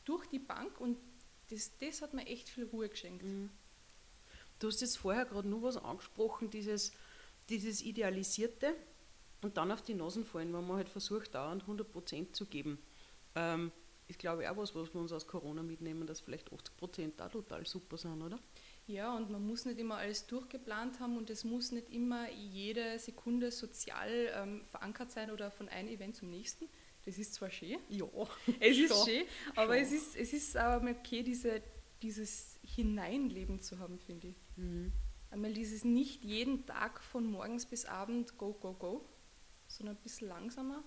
Durch 0.07 0.27
die 0.27 0.39
Bank 0.39 0.81
und 0.81 0.97
das, 1.51 1.77
das 1.79 2.01
hat 2.01 2.15
mir 2.15 2.27
echt 2.27 2.49
viel 2.49 2.65
Ruhe 2.65 2.89
geschenkt. 2.89 3.23
Mhm. 3.23 3.51
Du 4.59 4.69
hast 4.69 4.81
jetzt 4.81 4.97
vorher 4.97 5.27
gerade 5.27 5.49
nur 5.49 5.63
was 5.63 5.77
angesprochen, 5.77 6.49
dieses, 6.49 6.93
dieses 7.51 7.83
Idealisierte 7.83 8.75
und 9.43 9.59
dann 9.59 9.71
auf 9.71 9.83
die 9.83 9.95
Nasen 9.95 10.25
fallen, 10.25 10.55
wenn 10.55 10.67
man 10.67 10.79
halt 10.79 10.89
versucht, 10.89 11.35
dauernd 11.35 11.65
100% 11.65 12.33
zu 12.33 12.47
geben. 12.47 12.79
Ähm, 13.35 13.71
ist 14.09 14.19
glaube 14.19 14.43
ich 14.43 14.49
auch 14.49 14.57
was, 14.57 14.75
was 14.75 14.95
wir 14.95 15.01
uns 15.01 15.13
aus 15.13 15.27
Corona 15.27 15.63
mitnehmen, 15.63 16.07
dass 16.07 16.21
vielleicht 16.21 16.51
80% 16.51 17.13
da 17.17 17.29
total 17.29 17.67
super 17.67 17.99
sind, 17.99 18.23
oder? 18.23 18.39
Ja, 18.87 19.15
und 19.17 19.31
man 19.31 19.45
muss 19.45 19.65
nicht 19.65 19.79
immer 19.79 19.97
alles 19.97 20.27
durchgeplant 20.27 21.01
haben 21.01 21.17
und 21.17 21.29
es 21.29 21.43
muss 21.43 21.73
nicht 21.73 21.91
immer 21.91 22.31
jede 22.31 22.99
Sekunde 23.01 23.51
sozial 23.51 24.31
ähm, 24.33 24.65
verankert 24.65 25.11
sein 25.11 25.33
oder 25.33 25.51
von 25.51 25.69
einem 25.69 25.89
Event 25.89 26.15
zum 26.15 26.31
nächsten. 26.31 26.69
Das 27.07 27.19
ist 27.19 27.35
zwar 27.35 27.51
schön, 27.51 27.79
Ja. 27.89 28.07
es 28.61 28.77
ist 28.77 29.05
schön, 29.07 29.25
aber 29.55 29.75
Schon. 29.75 29.85
es 29.85 29.93
ist, 29.93 30.17
es 30.17 30.33
ist 30.33 30.57
aber 30.57 30.85
mal 30.85 30.97
okay, 30.99 31.23
diese, 31.23 31.63
dieses 32.03 32.59
Hineinleben 32.63 33.61
zu 33.63 33.79
haben, 33.79 33.99
finde 33.99 34.29
ich. 34.29 34.37
Mhm. 34.57 34.93
Einmal 35.31 35.53
dieses 35.55 35.85
nicht 35.85 36.23
jeden 36.25 36.67
Tag 36.67 37.03
von 37.03 37.25
morgens 37.31 37.65
bis 37.65 37.85
abend 37.87 38.37
go, 38.37 38.53
go, 38.53 38.75
go, 38.75 39.09
sondern 39.69 39.97
ein 39.97 40.03
bisschen 40.03 40.29
langsamer. 40.29 40.83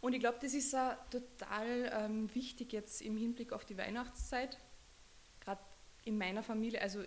Und 0.00 0.14
ich 0.14 0.20
glaube, 0.20 0.38
das 0.40 0.54
ist 0.54 0.74
auch 0.74 0.96
total 1.10 1.90
ähm, 1.94 2.34
wichtig 2.34 2.72
jetzt 2.72 3.02
im 3.02 3.16
Hinblick 3.16 3.52
auf 3.52 3.64
die 3.64 3.76
Weihnachtszeit. 3.76 4.58
Gerade 5.40 5.60
in 6.04 6.18
meiner 6.18 6.42
Familie, 6.42 6.80
also 6.80 7.04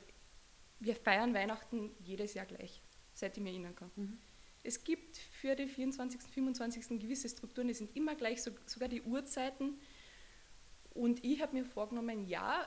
wir 0.80 0.96
feiern 0.96 1.34
Weihnachten 1.34 1.92
jedes 2.00 2.34
Jahr 2.36 2.46
gleich, 2.46 2.82
seit 3.14 3.38
ich 3.38 3.44
mich 3.44 3.54
erinnern 3.54 3.76
kann. 3.76 3.92
Mhm. 3.96 4.18
Es 4.66 4.84
gibt 4.84 5.18
für 5.18 5.56
die 5.56 5.68
24., 5.68 6.22
25. 6.22 7.00
gewisse 7.00 7.30
Strukturen, 7.30 7.68
die 7.68 7.74
sind 7.74 7.96
immer 7.96 8.16
gleich, 8.16 8.42
so, 8.42 8.52
sogar 8.66 8.90
die 8.90 9.02
Uhrzeiten. 9.02 9.80
Und 10.94 11.24
ich 11.24 11.42
habe 11.42 11.54
mir 11.54 11.66
vorgenommen, 11.66 12.26
ja, 12.28 12.66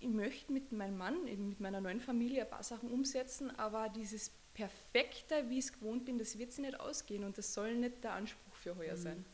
ich 0.00 0.08
möchte 0.08 0.52
mit 0.52 0.72
meinem 0.72 0.98
Mann, 0.98 1.24
mit 1.24 1.60
meiner 1.60 1.80
neuen 1.80 2.00
Familie 2.00 2.42
ein 2.42 2.50
paar 2.50 2.62
Sachen 2.62 2.90
umsetzen, 2.90 3.50
aber 3.58 3.88
dieses 3.88 4.30
Perfekte, 4.54 5.48
wie 5.48 5.58
ich 5.58 5.66
es 5.66 5.72
gewohnt 5.72 6.04
bin, 6.04 6.18
das 6.18 6.36
wird 6.38 6.52
sich 6.52 6.64
nicht 6.64 6.78
ausgehen 6.80 7.24
und 7.24 7.38
das 7.38 7.54
soll 7.54 7.76
nicht 7.76 8.02
der 8.02 8.12
Anspruch 8.12 8.54
für 8.54 8.76
heuer 8.76 8.94
Mhm. 8.96 9.00
sein. 9.02 9.24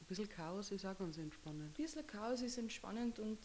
Ein 0.00 0.06
bisschen 0.06 0.28
Chaos 0.28 0.70
ist 0.70 0.84
auch 0.84 0.96
ganz 0.98 1.16
entspannend. 1.18 1.70
Ein 1.78 1.82
bisschen 1.82 2.06
Chaos 2.06 2.42
ist 2.42 2.58
entspannend 2.58 3.18
und 3.18 3.38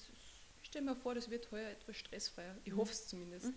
ich 0.62 0.68
stelle 0.68 0.86
mir 0.86 0.96
vor, 0.96 1.16
das 1.16 1.30
wird 1.30 1.50
heuer 1.52 1.70
etwas 1.70 1.96
stressfreier. 1.98 2.58
Ich 2.66 2.74
Mhm. 2.74 2.78
hoffe 2.78 2.92
es 2.92 3.08
zumindest. 3.08 3.54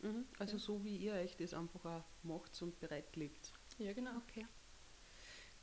Mhm. 0.00 0.24
Also 0.38 0.54
Ja. 0.54 0.58
so 0.58 0.84
wie 0.84 0.96
ihr 0.96 1.12
euch 1.14 1.36
das 1.36 1.52
einfach 1.52 1.84
auch 1.84 2.04
macht 2.22 2.60
und 2.62 2.78
bereitlegt. 2.80 3.52
Ja, 3.80 3.94
genau. 3.94 4.10
Okay. 4.28 4.46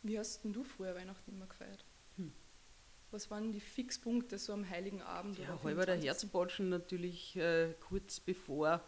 Wie 0.01 0.17
hast 0.17 0.43
denn 0.43 0.53
du 0.53 0.63
früher 0.63 0.95
Weihnachten 0.95 1.31
immer 1.31 1.45
gefeiert? 1.45 1.85
Hm. 2.17 2.31
Was 3.11 3.29
waren 3.29 3.51
die 3.51 3.59
Fixpunkte 3.59 4.37
so 4.39 4.53
am 4.53 4.67
Heiligen 4.67 5.01
Abend? 5.01 5.37
Ja, 5.37 5.59
halber 5.63 5.85
der 5.85 5.99
24.? 5.99 6.05
Herzbatschen 6.05 6.69
natürlich 6.69 7.35
äh, 7.35 7.73
kurz 7.79 8.19
bevor 8.19 8.81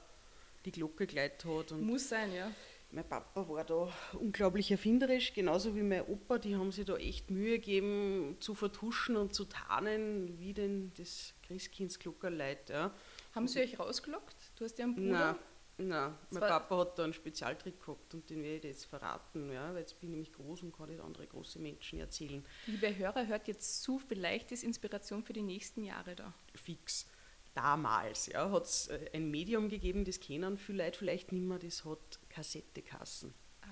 die 0.65 0.71
Glocke 0.71 1.05
geleitet 1.05 1.45
hat. 1.45 1.71
Und 1.71 1.83
Muss 1.83 2.09
sein, 2.09 2.33
ja. 2.33 2.51
mein 2.91 3.07
Papa 3.07 3.47
war 3.47 3.63
da 3.63 3.93
unglaublich 4.13 4.71
erfinderisch, 4.71 5.33
genauso 5.33 5.75
wie 5.75 5.83
mein 5.83 6.01
Opa. 6.07 6.39
Die 6.39 6.55
haben 6.55 6.71
sich 6.71 6.85
da 6.85 6.97
echt 6.97 7.29
Mühe 7.29 7.59
gegeben, 7.59 8.37
zu 8.39 8.55
vertuschen 8.55 9.15
und 9.15 9.35
zu 9.35 9.45
tarnen, 9.45 10.39
wie 10.39 10.53
denn 10.53 10.91
das 10.97 11.35
Christkindsglockerleit. 11.43 12.71
Ja. 12.71 12.93
Haben 13.35 13.47
sie 13.47 13.59
euch 13.59 13.77
rausgelockt? 13.77 14.35
Du 14.55 14.65
hast 14.65 14.77
ja 14.79 14.85
einen 14.85 14.95
Bruder. 14.95 15.33
Nein, 15.33 15.35
nein. 15.79 16.15
mein 16.29 16.41
Papa 16.41 16.77
hat 16.77 16.99
da 16.99 17.03
einen 17.03 17.13
Spezialtrick 17.13 17.79
gehabt 17.79 18.13
und 18.13 18.29
den 18.29 18.43
werde 18.43 18.67
ich 18.67 18.73
jetzt 18.75 18.85
verraten, 18.85 19.51
ja, 19.51 19.73
weil 19.73 19.79
jetzt 19.79 19.99
bin 19.99 20.09
ich 20.09 20.11
nämlich 20.11 20.31
groß 20.33 20.63
und 20.63 20.75
kann 20.75 20.89
das 20.89 20.99
andere 20.99 21.27
große 21.27 21.59
Menschen 21.59 21.99
erzählen. 21.99 22.45
Liebe 22.67 22.95
Hörer, 22.95 23.27
hört 23.27 23.47
jetzt 23.47 23.81
zu, 23.83 23.99
vielleicht 23.99 24.51
ist 24.51 24.63
Inspiration 24.63 25.23
für 25.23 25.33
die 25.33 25.41
nächsten 25.41 25.83
Jahre 25.83 26.15
da. 26.15 26.33
fix. 26.55 27.07
Damals 27.53 28.27
ja, 28.27 28.49
hat 28.51 28.63
es 28.63 28.89
ein 29.13 29.31
Medium 29.31 29.69
gegeben, 29.69 30.05
das 30.05 30.19
kennen 30.19 30.57
viele 30.57 30.85
Leute 30.85 30.97
vielleicht 30.97 31.31
nicht 31.31 31.43
mehr, 31.43 31.59
das 31.59 31.83
hat 31.83 32.19
Kassettekassen. 32.29 33.33
Ah. 33.61 33.67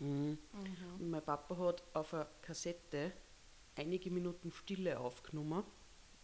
Mhm. 0.00 0.38
Und 0.98 1.10
mein 1.10 1.22
Papa 1.22 1.56
hat 1.56 1.82
auf 1.94 2.12
einer 2.12 2.28
Kassette 2.42 3.12
einige 3.74 4.10
Minuten 4.10 4.50
Stille 4.50 4.98
aufgenommen 4.98 5.64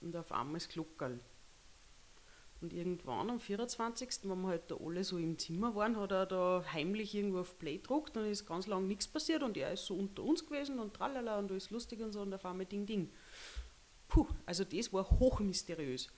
und 0.00 0.16
auf 0.16 0.32
einmal 0.32 0.54
das 0.54 0.68
Glockerl. 0.68 1.20
Und 2.62 2.72
irgendwann 2.72 3.28
am 3.28 3.40
24., 3.40 4.08
wenn 4.22 4.40
wir 4.42 4.48
halt 4.48 4.70
da 4.70 4.76
alle 4.76 5.02
so 5.02 5.18
im 5.18 5.36
Zimmer 5.36 5.74
waren, 5.74 5.96
hat 5.96 6.12
er 6.12 6.26
da 6.26 6.64
heimlich 6.72 7.12
irgendwo 7.14 7.40
auf 7.40 7.58
Play 7.58 7.78
gedruckt, 7.78 8.14
dann 8.14 8.24
ist 8.24 8.46
ganz 8.46 8.68
lang 8.68 8.86
nichts 8.86 9.08
passiert 9.08 9.42
und 9.42 9.56
er 9.56 9.72
ist 9.72 9.84
so 9.84 9.96
unter 9.96 10.22
uns 10.22 10.46
gewesen 10.46 10.78
und 10.78 10.94
tralala 10.94 11.40
und 11.40 11.50
alles 11.50 11.70
lustig 11.70 12.00
und 12.00 12.12
so 12.12 12.20
und 12.22 12.32
auf 12.32 12.44
einmal 12.46 12.64
Ding 12.66 12.86
Ding. 12.86 13.10
Puh, 14.06 14.26
also 14.46 14.62
das 14.62 14.92
war 14.92 15.10
hochmysteriös. 15.10 16.08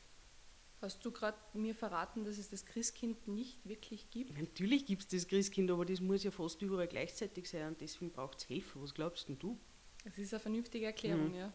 Hast 0.82 1.02
du 1.02 1.10
gerade 1.12 1.38
mir 1.54 1.74
verraten, 1.74 2.24
dass 2.24 2.36
es 2.36 2.50
das 2.50 2.66
Christkind 2.66 3.26
nicht 3.26 3.66
wirklich 3.66 4.10
gibt? 4.10 4.38
Natürlich 4.38 4.84
gibt 4.84 5.00
es 5.00 5.08
das 5.08 5.26
Christkind, 5.26 5.70
aber 5.70 5.86
das 5.86 6.00
muss 6.02 6.24
ja 6.24 6.30
fast 6.30 6.60
überall 6.60 6.88
gleichzeitig 6.88 7.48
sein 7.48 7.68
und 7.68 7.80
deswegen 7.80 8.10
braucht 8.12 8.38
es 8.40 8.44
Hilfe. 8.44 8.82
Was 8.82 8.92
glaubst 8.92 9.30
denn 9.30 9.38
du? 9.38 9.58
Das 10.04 10.18
ist 10.18 10.34
eine 10.34 10.40
vernünftige 10.40 10.84
Erklärung, 10.84 11.30
Mhm. 11.30 11.36
ja. 11.36 11.52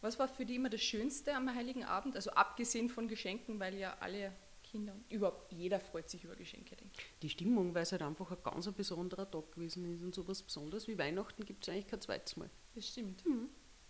Was 0.00 0.18
war 0.18 0.28
für 0.28 0.46
dich 0.46 0.56
immer 0.56 0.70
das 0.70 0.82
Schönste 0.82 1.34
am 1.34 1.54
Heiligen 1.54 1.84
Abend? 1.84 2.16
Also 2.16 2.30
abgesehen 2.30 2.88
von 2.88 3.08
Geschenken, 3.08 3.60
weil 3.60 3.76
ja 3.76 3.96
alle 4.00 4.32
Kinder, 4.62 4.94
überhaupt 5.08 5.52
jeder 5.52 5.80
freut 5.80 6.08
sich 6.08 6.24
über 6.24 6.36
Geschenke, 6.36 6.76
denke 6.76 6.92
ich. 6.96 7.18
Die 7.22 7.28
Stimmung, 7.28 7.74
weil 7.74 7.82
es 7.82 7.92
halt 7.92 8.02
einfach 8.02 8.30
ein 8.30 8.42
ganz 8.42 8.68
ein 8.68 8.74
besonderer 8.74 9.28
Tag 9.28 9.52
gewesen 9.52 9.84
ist 9.92 10.02
und 10.02 10.14
so 10.14 10.26
was 10.28 10.42
Besonderes 10.42 10.86
wie 10.86 10.96
Weihnachten 10.96 11.44
gibt 11.44 11.64
es 11.64 11.72
eigentlich 11.72 11.88
kein 11.88 12.00
zweites 12.00 12.36
Mal. 12.36 12.48
Das 12.74 12.86
stimmt. 12.86 13.26
Mhm. 13.26 13.48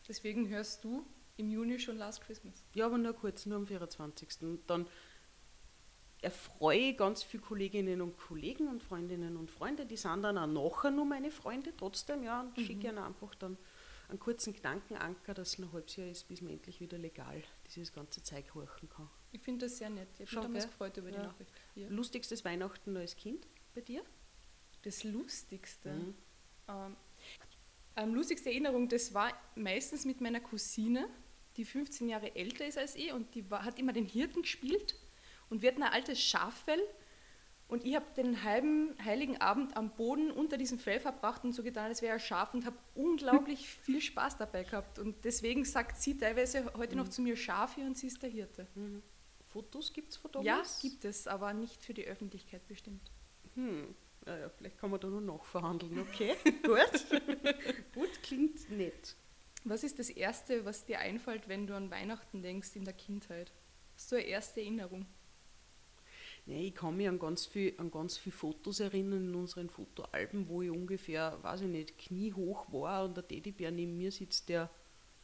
Deswegen 0.08 0.48
hörst 0.48 0.82
du 0.84 1.04
im 1.36 1.50
Juni 1.50 1.78
schon 1.78 1.98
Last 1.98 2.22
Christmas. 2.22 2.64
Ja, 2.74 2.86
aber 2.86 2.98
nur 2.98 3.12
kurz, 3.12 3.46
nur 3.46 3.58
am 3.58 3.66
24. 3.66 4.42
Und 4.42 4.68
dann 4.68 4.86
erfreue 6.22 6.78
ich 6.78 6.96
ganz 6.96 7.22
viele 7.22 7.42
Kolleginnen 7.42 8.00
und 8.00 8.16
Kollegen 8.16 8.68
und 8.68 8.82
Freundinnen 8.82 9.36
und 9.36 9.50
Freunde, 9.50 9.86
die 9.86 9.96
sind 9.96 10.22
dann 10.22 10.38
auch 10.38 10.46
nachher 10.46 10.90
nur 10.90 11.04
meine 11.04 11.30
Freunde 11.30 11.72
trotzdem, 11.76 12.22
ja, 12.22 12.42
und 12.42 12.58
schicke 12.58 12.88
ihnen 12.88 12.98
einfach 12.98 13.34
dann 13.34 13.56
einen 14.10 14.20
kurzen 14.20 14.52
Gedankenanker, 14.52 15.34
dass 15.34 15.54
es 15.54 15.58
ein 15.58 15.72
halbes 15.72 15.96
Jahr 15.96 16.08
ist, 16.08 16.28
bis 16.28 16.40
man 16.40 16.52
endlich 16.52 16.80
wieder 16.80 16.98
legal 16.98 17.42
dieses 17.74 17.92
ganze 17.92 18.22
Zeug 18.22 18.54
horchen 18.54 18.88
kann. 18.88 19.08
Ich 19.32 19.40
finde 19.42 19.66
das 19.66 19.78
sehr 19.78 19.90
nett. 19.90 20.08
Ich 20.18 20.34
habe 20.34 20.48
mich 20.48 20.62
damals 20.62 20.64
gell? 20.64 20.70
gefreut 20.70 20.96
über 20.96 21.10
die 21.10 21.16
Ja. 21.16 21.22
Nachricht. 21.24 21.52
Ja. 21.74 21.88
Lustigstes 21.88 22.44
Weihnachten 22.44 22.96
als 22.96 23.16
Kind 23.16 23.46
bei 23.74 23.80
dir? 23.80 24.02
Das 24.82 25.04
Lustigste. 25.04 25.92
Mhm. 25.92 26.14
Ähm, 26.68 26.96
ähm, 27.96 28.14
lustigste 28.14 28.50
Erinnerung, 28.50 28.88
das 28.88 29.12
war 29.14 29.32
meistens 29.54 30.04
mit 30.04 30.20
meiner 30.20 30.40
Cousine, 30.40 31.08
die 31.56 31.64
15 31.64 32.08
Jahre 32.08 32.34
älter 32.34 32.66
ist 32.66 32.78
als 32.78 32.94
ich 32.96 33.12
und 33.12 33.34
die 33.34 33.50
war, 33.50 33.64
hat 33.64 33.78
immer 33.78 33.92
den 33.92 34.06
Hirten 34.06 34.42
gespielt 34.42 34.94
und 35.48 35.62
wir 35.62 35.70
hatten 35.70 35.82
ein 35.82 35.92
altes 35.92 36.22
Schaffell 36.22 36.80
und 37.70 37.84
ich 37.84 37.94
habe 37.94 38.06
den 38.16 38.42
halben 38.42 38.94
heiligen 39.04 39.40
Abend 39.40 39.76
am 39.76 39.90
Boden 39.90 40.30
unter 40.30 40.56
diesem 40.56 40.78
Fell 40.78 41.00
verbracht 41.00 41.44
und 41.44 41.52
so 41.52 41.62
getan, 41.62 41.86
als 41.86 42.02
wäre 42.02 42.14
er 42.14 42.18
Schaf 42.18 42.52
und 42.54 42.66
habe 42.66 42.76
unglaublich 42.94 43.68
viel 43.82 44.00
Spaß 44.00 44.36
dabei 44.36 44.64
gehabt 44.64 44.98
und 44.98 45.24
deswegen 45.24 45.64
sagt 45.64 46.00
sie 46.00 46.16
teilweise 46.16 46.72
heute 46.74 46.96
noch 46.96 47.08
zu 47.08 47.22
mir 47.22 47.36
Schafi 47.36 47.82
und 47.82 47.96
sie 47.96 48.08
ist 48.08 48.22
der 48.22 48.30
Hirte. 48.30 48.66
Mhm. 48.74 49.02
Fotos 49.48 49.92
gibt 49.92 50.10
es 50.12 50.16
von 50.16 50.30
Ja, 50.42 50.54
damals? 50.56 50.80
gibt 50.80 51.04
es, 51.04 51.26
aber 51.26 51.52
nicht 51.52 51.82
für 51.82 51.94
die 51.94 52.04
Öffentlichkeit 52.06 52.66
bestimmt. 52.68 53.10
Hm. 53.54 53.94
Naja, 54.26 54.48
vielleicht 54.50 54.78
kann 54.78 54.90
man 54.90 55.00
da 55.00 55.08
noch 55.08 55.20
nachverhandeln. 55.20 55.98
Okay, 56.00 56.36
gut. 56.62 57.06
gut, 57.94 58.22
klingt 58.22 58.70
nett. 58.70 59.16
Was 59.64 59.82
ist 59.82 59.98
das 59.98 60.08
Erste, 60.10 60.64
was 60.64 60.84
dir 60.84 61.00
einfällt, 61.00 61.48
wenn 61.48 61.66
du 61.66 61.74
an 61.74 61.90
Weihnachten 61.90 62.42
denkst 62.42 62.76
in 62.76 62.84
der 62.84 62.94
Kindheit? 62.94 63.52
Hast 63.94 64.12
du 64.12 64.16
eine 64.16 64.24
erste 64.24 64.60
Erinnerung? 64.60 65.06
Nee, 66.46 66.68
ich 66.68 66.74
kann 66.74 66.96
mich 66.96 67.08
an 67.08 67.18
ganz 67.18 67.46
viele 67.46 67.72
ganz 67.90 68.16
viel 68.16 68.32
Fotos 68.32 68.80
erinnern 68.80 69.28
in 69.28 69.34
unseren 69.34 69.70
Fotoalben, 69.70 70.48
wo 70.48 70.62
ich 70.62 70.70
ungefähr, 70.70 71.38
weiß 71.42 71.62
ich 71.62 71.68
nicht, 71.68 71.98
kniehoch 71.98 72.72
war 72.72 73.04
und 73.04 73.16
der 73.16 73.26
Teddybär 73.26 73.70
neben 73.70 73.96
mir 73.96 74.10
sitzt, 74.10 74.48
der 74.48 74.70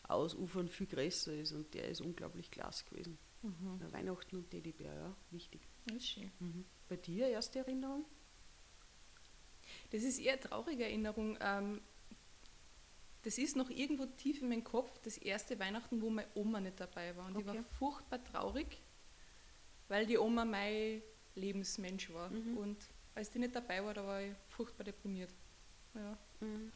ausufern 0.09 0.69
viel 0.69 0.87
größer 0.87 1.35
ist 1.35 1.53
und 1.53 1.75
der 1.75 1.89
ist 1.89 2.01
unglaublich 2.01 2.51
klasse 2.51 2.85
gewesen. 2.85 3.19
Mhm. 3.43 3.81
Weihnachten 3.93 4.37
und 4.37 4.51
Teddybär, 4.51 4.95
ja, 4.95 5.17
wichtig. 5.31 5.61
Das 5.87 5.97
ist 5.97 6.09
schön. 6.09 6.31
Mhm. 6.39 6.65
Bei 6.89 6.97
dir 6.97 7.29
erste 7.29 7.61
Erinnerung? 7.61 8.05
Das 9.91 10.03
ist 10.03 10.19
eher 10.19 10.35
eine 10.35 10.43
traurige 10.43 10.85
Erinnerung. 10.85 11.37
Ähm, 11.41 11.81
das 13.23 13.39
ist 13.39 13.57
noch 13.57 13.71
irgendwo 13.71 14.07
tief 14.07 14.41
in 14.41 14.49
meinem 14.49 14.65
Kopf, 14.65 14.99
das 15.03 15.19
erste 15.19 15.59
Weihnachten, 15.59 16.01
wo 16.01 16.11
meine 16.11 16.29
Oma 16.35 16.61
nicht 16.61 16.79
dabei 16.79 17.17
war. 17.17 17.27
Und 17.27 17.37
okay. 17.37 17.47
ich 17.49 17.55
war 17.57 17.65
furchtbar 17.65 18.23
traurig, 18.25 18.81
weil 19.89 20.07
die 20.07 20.19
Oma 20.19 20.45
mein 20.45 21.03
Lebensmensch 21.35 22.13
war. 22.13 22.31
Mhm. 22.31 22.57
Und 22.57 22.77
als 23.15 23.31
die 23.31 23.39
nicht 23.39 23.55
dabei 23.55 23.85
war, 23.85 23.95
da 23.95 24.07
war 24.07 24.23
ich 24.23 24.33
furchtbar 24.49 24.85
deprimiert. 24.85 25.31
Ja. 25.95 26.19
Mhm. 26.41 26.73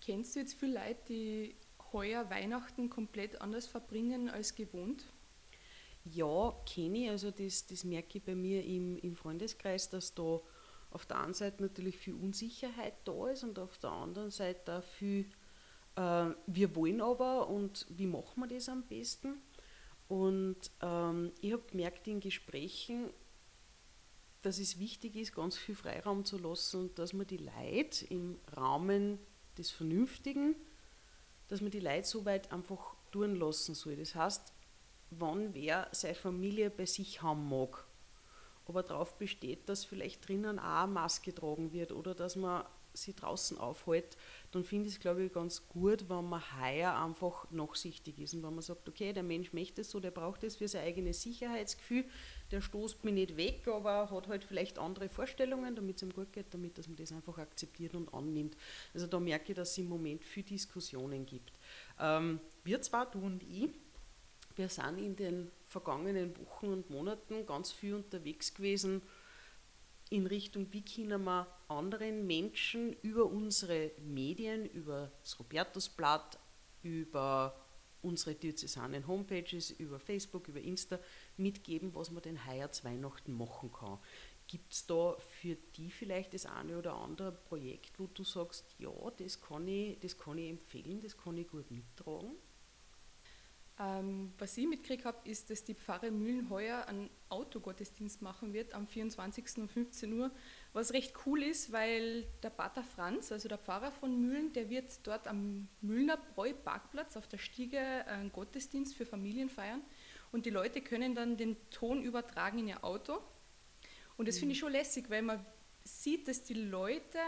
Kennst 0.00 0.36
du 0.36 0.40
jetzt 0.40 0.54
viele 0.54 0.74
Leute, 0.74 1.00
die 1.08 1.56
heuer 1.92 2.28
Weihnachten 2.30 2.90
komplett 2.90 3.40
anders 3.40 3.66
verbringen 3.66 4.28
als 4.28 4.54
gewohnt? 4.54 5.04
Ja, 6.04 6.54
kenne 6.66 7.04
ich. 7.04 7.10
Also 7.10 7.30
das, 7.30 7.66
das 7.66 7.84
merke 7.84 8.18
ich 8.18 8.24
bei 8.24 8.34
mir 8.34 8.64
im, 8.64 8.96
im 8.98 9.16
Freundeskreis, 9.16 9.90
dass 9.90 10.14
da 10.14 10.40
auf 10.90 11.06
der 11.06 11.20
einen 11.20 11.34
Seite 11.34 11.62
natürlich 11.62 11.96
viel 11.96 12.14
Unsicherheit 12.14 12.94
da 13.04 13.28
ist 13.28 13.42
und 13.42 13.58
auf 13.58 13.78
der 13.78 13.90
anderen 13.90 14.30
Seite 14.30 14.78
auch 14.78 14.82
viel, 14.82 15.26
äh, 15.96 16.30
wir 16.46 16.76
wollen 16.76 17.00
aber 17.00 17.48
und 17.48 17.86
wie 17.90 18.06
machen 18.06 18.40
wir 18.40 18.46
das 18.46 18.68
am 18.68 18.82
besten? 18.84 19.42
Und 20.08 20.56
ähm, 20.82 21.32
ich 21.40 21.52
habe 21.52 21.64
gemerkt 21.70 22.06
in 22.06 22.20
Gesprächen, 22.20 23.10
dass 24.42 24.58
es 24.58 24.78
wichtig 24.78 25.16
ist, 25.16 25.34
ganz 25.34 25.56
viel 25.56 25.74
Freiraum 25.74 26.24
zu 26.24 26.38
lassen 26.38 26.82
und 26.82 26.98
dass 26.98 27.12
man 27.12 27.26
die 27.26 27.38
Leute 27.38 28.04
im 28.06 28.38
Rahmen 28.52 29.18
des 29.58 29.70
Vernünftigen, 29.70 30.54
dass 31.48 31.60
man 31.60 31.70
die 31.70 31.80
Leute 31.80 32.06
so 32.06 32.24
weit 32.24 32.52
einfach 32.52 32.94
tun 33.10 33.34
lassen 33.34 33.74
soll. 33.74 33.96
Das 33.96 34.14
heißt, 34.14 34.52
wann 35.10 35.54
wer 35.54 35.88
seine 35.92 36.14
Familie 36.14 36.70
bei 36.70 36.86
sich 36.86 37.22
haben 37.22 37.48
mag, 37.48 37.84
aber 38.66 38.82
darauf 38.82 39.16
besteht, 39.16 39.68
dass 39.68 39.84
vielleicht 39.84 40.28
drinnen 40.28 40.58
auch 40.58 40.82
eine 40.84 40.92
Maske 40.92 41.32
getragen 41.32 41.72
wird 41.72 41.92
oder 41.92 42.14
dass 42.14 42.36
man 42.36 42.64
sie 42.96 43.14
draußen 43.14 43.58
aufhält, 43.58 44.16
dann 44.52 44.64
finde 44.64 44.88
ich 44.88 44.94
es, 44.94 45.00
glaube 45.00 45.24
ich, 45.24 45.32
ganz 45.32 45.68
gut, 45.68 46.08
wenn 46.08 46.28
man 46.28 46.42
heuer 46.60 46.94
einfach 46.94 47.50
nachsichtig 47.50 48.18
ist 48.18 48.34
und 48.34 48.42
wenn 48.42 48.54
man 48.54 48.62
sagt, 48.62 48.88
okay, 48.88 49.12
der 49.12 49.22
Mensch 49.22 49.52
möchte 49.52 49.82
es 49.82 49.90
so, 49.90 50.00
der 50.00 50.10
braucht 50.10 50.42
es 50.44 50.56
für 50.56 50.68
sein 50.68 50.84
eigenes 50.84 51.22
Sicherheitsgefühl, 51.22 52.04
der 52.50 52.60
stoßt 52.60 53.04
mich 53.04 53.14
nicht 53.14 53.36
weg, 53.36 53.66
aber 53.68 54.10
hat 54.10 54.28
halt 54.28 54.44
vielleicht 54.44 54.78
andere 54.78 55.08
Vorstellungen, 55.08 55.74
damit 55.74 55.96
es 55.96 56.02
ihm 56.02 56.12
gut 56.12 56.32
geht, 56.32 56.52
damit 56.52 56.78
dass 56.78 56.88
man 56.88 56.96
das 56.96 57.12
einfach 57.12 57.38
akzeptiert 57.38 57.94
und 57.94 58.12
annimmt. 58.14 58.56
Also 58.94 59.06
da 59.06 59.20
merke 59.20 59.52
ich, 59.52 59.56
dass 59.56 59.72
es 59.72 59.78
im 59.78 59.88
Moment 59.88 60.24
viele 60.24 60.46
Diskussionen 60.46 61.26
gibt. 61.26 61.52
Ähm, 62.00 62.40
wir 62.64 62.80
zwar, 62.82 63.10
du 63.10 63.20
und 63.20 63.42
ich, 63.42 63.68
wir 64.56 64.68
sind 64.68 64.98
in 64.98 65.16
den 65.16 65.50
vergangenen 65.66 66.36
Wochen 66.38 66.68
und 66.68 66.90
Monaten 66.90 67.44
ganz 67.46 67.72
viel 67.72 67.94
unterwegs 67.94 68.54
gewesen 68.54 69.02
in 70.10 70.26
Richtung, 70.26 70.72
wie 70.72 70.84
können 70.84 71.24
wir 71.24 71.46
anderen 71.68 72.26
Menschen 72.26 72.92
über 73.02 73.26
unsere 73.26 73.90
Medien, 74.00 74.66
über 74.66 75.10
das 75.22 75.38
Robertusblatt, 75.38 76.38
über 76.82 77.60
unsere 78.02 78.34
diözesanen 78.34 79.06
Homepages, 79.06 79.72
über 79.72 79.98
Facebook, 79.98 80.48
über 80.48 80.60
Insta 80.60 81.00
mitgeben, 81.36 81.94
was 81.94 82.10
man 82.10 82.22
denn 82.22 82.46
heuer 82.46 82.70
zu 82.70 82.84
Weihnachten 82.84 83.32
machen 83.32 83.72
kann. 83.72 83.98
Gibt 84.46 84.72
es 84.72 84.86
da 84.86 85.16
für 85.18 85.56
die 85.76 85.90
vielleicht 85.90 86.34
das 86.34 86.46
eine 86.46 86.78
oder 86.78 86.94
andere 86.94 87.32
Projekt, 87.32 87.98
wo 87.98 88.06
du 88.06 88.22
sagst, 88.22 88.76
ja, 88.78 88.92
das 89.16 89.40
kann 89.40 89.66
ich, 89.66 89.98
das 89.98 90.16
kann 90.16 90.38
ich 90.38 90.50
empfehlen, 90.50 91.00
das 91.00 91.16
kann 91.16 91.36
ich 91.36 91.48
gut 91.48 91.68
mittragen? 91.72 92.36
Ähm, 93.78 94.32
was 94.38 94.56
ich 94.56 94.66
mitgekriegt 94.66 95.04
habe, 95.04 95.28
ist, 95.28 95.50
dass 95.50 95.62
die 95.62 95.74
Pfarre 95.74 96.10
Mühlen 96.10 96.48
heuer 96.48 96.86
einen 96.86 97.10
Autogottesdienst 97.28 98.22
machen 98.22 98.54
wird 98.54 98.72
am 98.72 98.86
24. 98.86 99.58
um 99.58 99.68
15 99.68 100.12
Uhr, 100.14 100.30
was 100.72 100.94
recht 100.94 101.14
cool 101.26 101.42
ist, 101.42 101.72
weil 101.72 102.24
der 102.42 102.48
Pater 102.48 102.82
Franz, 102.82 103.32
also 103.32 103.48
der 103.48 103.58
Pfarrer 103.58 103.92
von 103.92 104.18
Mühlen, 104.18 104.52
der 104.54 104.70
wird 104.70 105.06
dort 105.06 105.26
am 105.26 105.68
Mühlner 105.82 106.16
Bräu 106.16 106.54
Parkplatz 106.54 107.18
auf 107.18 107.28
der 107.28 107.36
Stiege 107.36 107.78
einen 108.06 108.32
Gottesdienst 108.32 108.94
für 108.94 109.04
Familien 109.04 109.50
feiern 109.50 109.82
und 110.32 110.46
die 110.46 110.50
Leute 110.50 110.80
können 110.80 111.14
dann 111.14 111.36
den 111.36 111.56
Ton 111.70 112.02
übertragen 112.02 112.58
in 112.58 112.68
ihr 112.68 112.82
Auto. 112.82 113.18
Und 114.16 114.26
das 114.26 114.36
mhm. 114.36 114.40
finde 114.40 114.52
ich 114.54 114.58
schon 114.58 114.72
lässig, 114.72 115.10
weil 115.10 115.20
man 115.20 115.44
sieht, 115.86 116.26
dass 116.26 116.42
die 116.42 116.54
Leute 116.54 117.18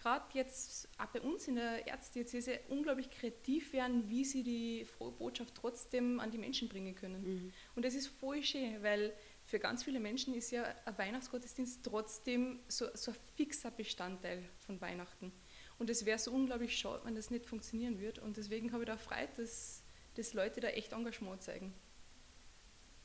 gerade 0.00 0.26
jetzt 0.34 0.88
auch 0.98 1.06
bei 1.06 1.20
uns 1.20 1.46
in 1.46 1.54
der 1.54 1.86
Erzdiözese 1.86 2.58
unglaublich 2.68 3.10
kreativ 3.10 3.72
werden, 3.72 4.08
wie 4.08 4.24
sie 4.24 4.42
die 4.42 4.84
frohe 4.84 5.12
Botschaft 5.12 5.54
trotzdem 5.54 6.18
an 6.18 6.30
die 6.30 6.38
Menschen 6.38 6.68
bringen 6.68 6.94
können. 6.94 7.22
Mhm. 7.22 7.52
Und 7.76 7.84
das 7.84 7.94
ist 7.94 8.08
voll 8.08 8.42
schön, 8.42 8.82
weil 8.82 9.12
für 9.44 9.58
ganz 9.58 9.84
viele 9.84 10.00
Menschen 10.00 10.34
ist 10.34 10.50
ja 10.50 10.64
ein 10.84 10.98
Weihnachtsgottesdienst 10.98 11.84
trotzdem 11.84 12.60
so, 12.68 12.86
so 12.94 13.12
ein 13.12 13.16
fixer 13.36 13.70
Bestandteil 13.70 14.42
von 14.58 14.80
Weihnachten. 14.80 15.32
Und 15.78 15.88
es 15.88 16.04
wäre 16.04 16.18
so 16.18 16.32
unglaublich 16.32 16.76
schade, 16.76 17.02
wenn 17.04 17.14
das 17.14 17.30
nicht 17.30 17.46
funktionieren 17.46 18.00
würde. 18.00 18.20
Und 18.20 18.36
deswegen 18.36 18.72
habe 18.72 18.82
ich 18.82 18.88
da 18.88 18.96
Freude, 18.96 19.30
dass, 19.36 19.84
dass 20.16 20.34
Leute 20.34 20.60
da 20.60 20.68
echt 20.68 20.92
Engagement 20.92 21.42
zeigen. 21.42 21.72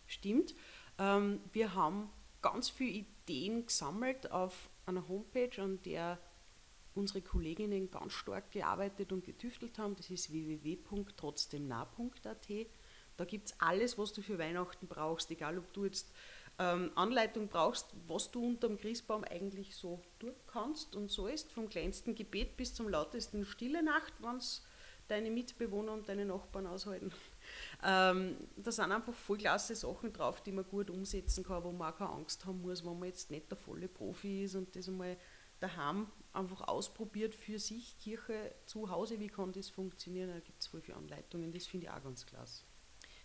Stimmt. 0.07 0.55
Ähm, 0.97 1.39
wir 1.53 1.75
haben 1.75 2.09
ganz 2.41 2.69
viele 2.69 2.91
Ideen 2.91 3.67
gesammelt 3.67 4.31
auf 4.31 4.69
einer 4.85 5.07
Homepage, 5.07 5.61
an 5.61 5.81
der 5.83 6.19
unsere 6.95 7.21
Kolleginnen 7.21 7.89
ganz 7.89 8.13
stark 8.13 8.51
gearbeitet 8.51 9.11
und 9.11 9.25
getüftelt 9.25 9.79
haben. 9.79 9.95
Das 9.95 10.09
ist 10.09 10.31
www.trotzdemnah.at. 10.31 12.47
Da 13.17 13.25
gibt 13.25 13.49
es 13.49 13.59
alles, 13.59 13.97
was 13.97 14.13
du 14.13 14.21
für 14.21 14.39
Weihnachten 14.39 14.87
brauchst, 14.87 15.29
egal 15.31 15.57
ob 15.57 15.73
du 15.73 15.83
jetzt 15.85 16.13
ähm, 16.59 16.91
Anleitung 16.95 17.47
brauchst, 17.47 17.93
was 18.07 18.31
du 18.31 18.45
unter 18.45 18.67
dem 18.67 18.77
Christbaum 18.77 19.23
eigentlich 19.23 19.75
so 19.75 20.01
tun 20.19 20.33
kannst 20.47 20.95
und 20.95 21.09
so 21.11 21.27
ist, 21.27 21.51
vom 21.51 21.69
kleinsten 21.69 22.15
Gebet 22.15 22.57
bis 22.57 22.73
zum 22.73 22.89
lautesten 22.89 23.45
Stille 23.45 23.83
Nacht, 23.83 24.13
wenn 24.19 24.37
es 24.37 24.65
deine 25.07 25.29
Mitbewohner 25.31 25.93
und 25.93 26.09
deine 26.09 26.25
Nachbarn 26.25 26.67
aushalten. 26.67 27.11
Ähm, 27.83 28.37
da 28.57 28.71
sind 28.71 28.91
einfach 28.91 29.13
voll 29.13 29.37
klasse 29.37 29.75
Sachen 29.75 30.13
drauf, 30.13 30.41
die 30.41 30.51
man 30.51 30.65
gut 30.65 30.89
umsetzen 30.89 31.43
kann, 31.43 31.63
wo 31.63 31.71
man 31.71 31.93
auch 31.93 31.97
keine 31.97 32.11
Angst 32.11 32.45
haben 32.45 32.61
muss, 32.61 32.85
wenn 32.85 32.99
man 32.99 33.09
jetzt 33.09 33.31
nicht 33.31 33.49
der 33.49 33.57
volle 33.57 33.87
Profi 33.87 34.43
ist 34.43 34.55
und 34.55 34.75
das 34.75 34.87
einmal 34.87 35.17
daheim 35.59 36.07
einfach 36.33 36.61
ausprobiert 36.67 37.35
für 37.35 37.59
sich, 37.59 37.97
Kirche 37.99 38.53
zu 38.65 38.89
Hause, 38.89 39.19
wie 39.19 39.27
kann 39.27 39.51
das 39.53 39.69
funktionieren, 39.69 40.29
da 40.29 40.39
gibt 40.39 40.61
es 40.61 40.67
voll 40.67 40.81
viele 40.81 40.97
Anleitungen, 40.97 41.51
das 41.51 41.67
finde 41.67 41.87
ich 41.87 41.91
auch 41.91 42.03
ganz 42.03 42.25
klasse. 42.25 42.63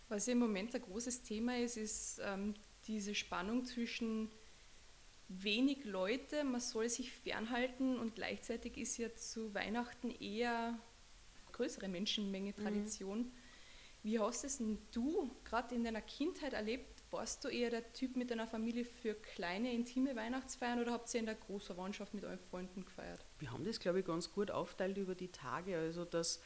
Was 0.07 0.27
im 0.27 0.39
Moment 0.39 0.73
ein 0.73 0.81
großes 0.81 1.23
Thema 1.23 1.57
ist, 1.57 1.77
ist 1.77 2.21
ähm, 2.23 2.53
diese 2.87 3.13
Spannung 3.13 3.65
zwischen 3.65 4.31
wenig 5.27 5.85
Leute, 5.85 6.43
man 6.43 6.59
soll 6.59 6.89
sich 6.89 7.11
fernhalten 7.11 7.99
und 7.99 8.15
gleichzeitig 8.15 8.77
ist 8.77 8.97
ja 8.97 9.13
zu 9.15 9.53
Weihnachten 9.53 10.09
eher 10.09 10.79
größere 11.51 11.87
Menschenmenge 11.87 12.53
mhm. 12.57 12.63
Tradition. 12.63 13.19
Mhm. 13.19 13.31
Wie 14.03 14.19
hast 14.19 14.43
es 14.43 14.57
denn 14.57 14.77
du 14.91 15.29
gerade 15.43 15.75
in 15.75 15.83
deiner 15.83 16.01
Kindheit 16.01 16.53
erlebt? 16.53 17.03
Warst 17.11 17.43
du 17.43 17.47
eher 17.47 17.69
der 17.69 17.91
Typ 17.91 18.15
mit 18.15 18.29
deiner 18.29 18.47
Familie 18.47 18.85
für 18.85 19.15
kleine, 19.15 19.73
intime 19.73 20.15
Weihnachtsfeiern 20.15 20.79
oder 20.79 20.91
habt 20.91 21.13
ihr 21.13 21.19
in 21.19 21.25
der 21.25 21.35
großen 21.35 21.75
Verwandtschaft 21.75 22.13
mit 22.13 22.23
euren 22.23 22.39
Freunden 22.39 22.85
gefeiert? 22.85 23.25
Wir 23.39 23.51
haben 23.51 23.63
das, 23.63 23.79
glaube 23.79 23.99
ich, 23.99 24.05
ganz 24.05 24.31
gut 24.31 24.51
aufteilt 24.51 24.97
über 24.97 25.15
die 25.15 25.31
Tage. 25.31 25.77
Also, 25.77 26.05
dass 26.05 26.39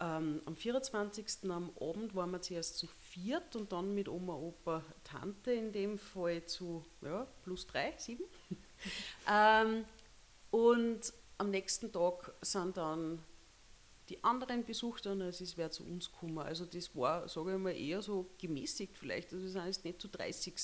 ähm, 0.00 0.42
am 0.46 0.56
24. 0.56 1.50
am 1.50 1.70
Abend 1.80 2.14
waren 2.14 2.30
wir 2.30 2.40
zuerst 2.40 2.78
zu 2.78 2.86
viert 2.86 3.54
und 3.54 3.72
dann 3.72 3.94
mit 3.94 4.08
Oma, 4.08 4.34
Opa, 4.34 4.82
Tante 5.04 5.52
in 5.52 5.72
dem 5.72 5.98
Fall 5.98 6.44
zu 6.46 6.84
ja, 7.02 7.26
plus 7.42 7.66
drei, 7.66 7.94
sieben. 7.98 8.24
ähm, 9.30 9.84
und 10.50 11.12
am 11.38 11.50
nächsten 11.50 11.92
Tag 11.92 12.34
sind 12.40 12.76
dann 12.78 13.22
die 14.10 14.22
anderen 14.24 14.64
besucht 14.64 15.06
haben, 15.06 15.20
es 15.20 15.56
wäre 15.56 15.70
zu 15.70 15.84
uns 15.84 16.10
gekommen. 16.10 16.38
Also 16.38 16.66
das 16.66 16.94
war, 16.96 17.28
sage 17.28 17.54
ich 17.54 17.58
mal, 17.58 17.70
eher 17.70 18.02
so 18.02 18.28
gemäßigt 18.38 18.98
vielleicht. 18.98 19.32
Also 19.32 19.44
wir 19.44 19.50
sind 19.50 19.66
jetzt 19.66 19.84
nicht 19.84 20.02
zu 20.02 20.08
30. 20.08 20.54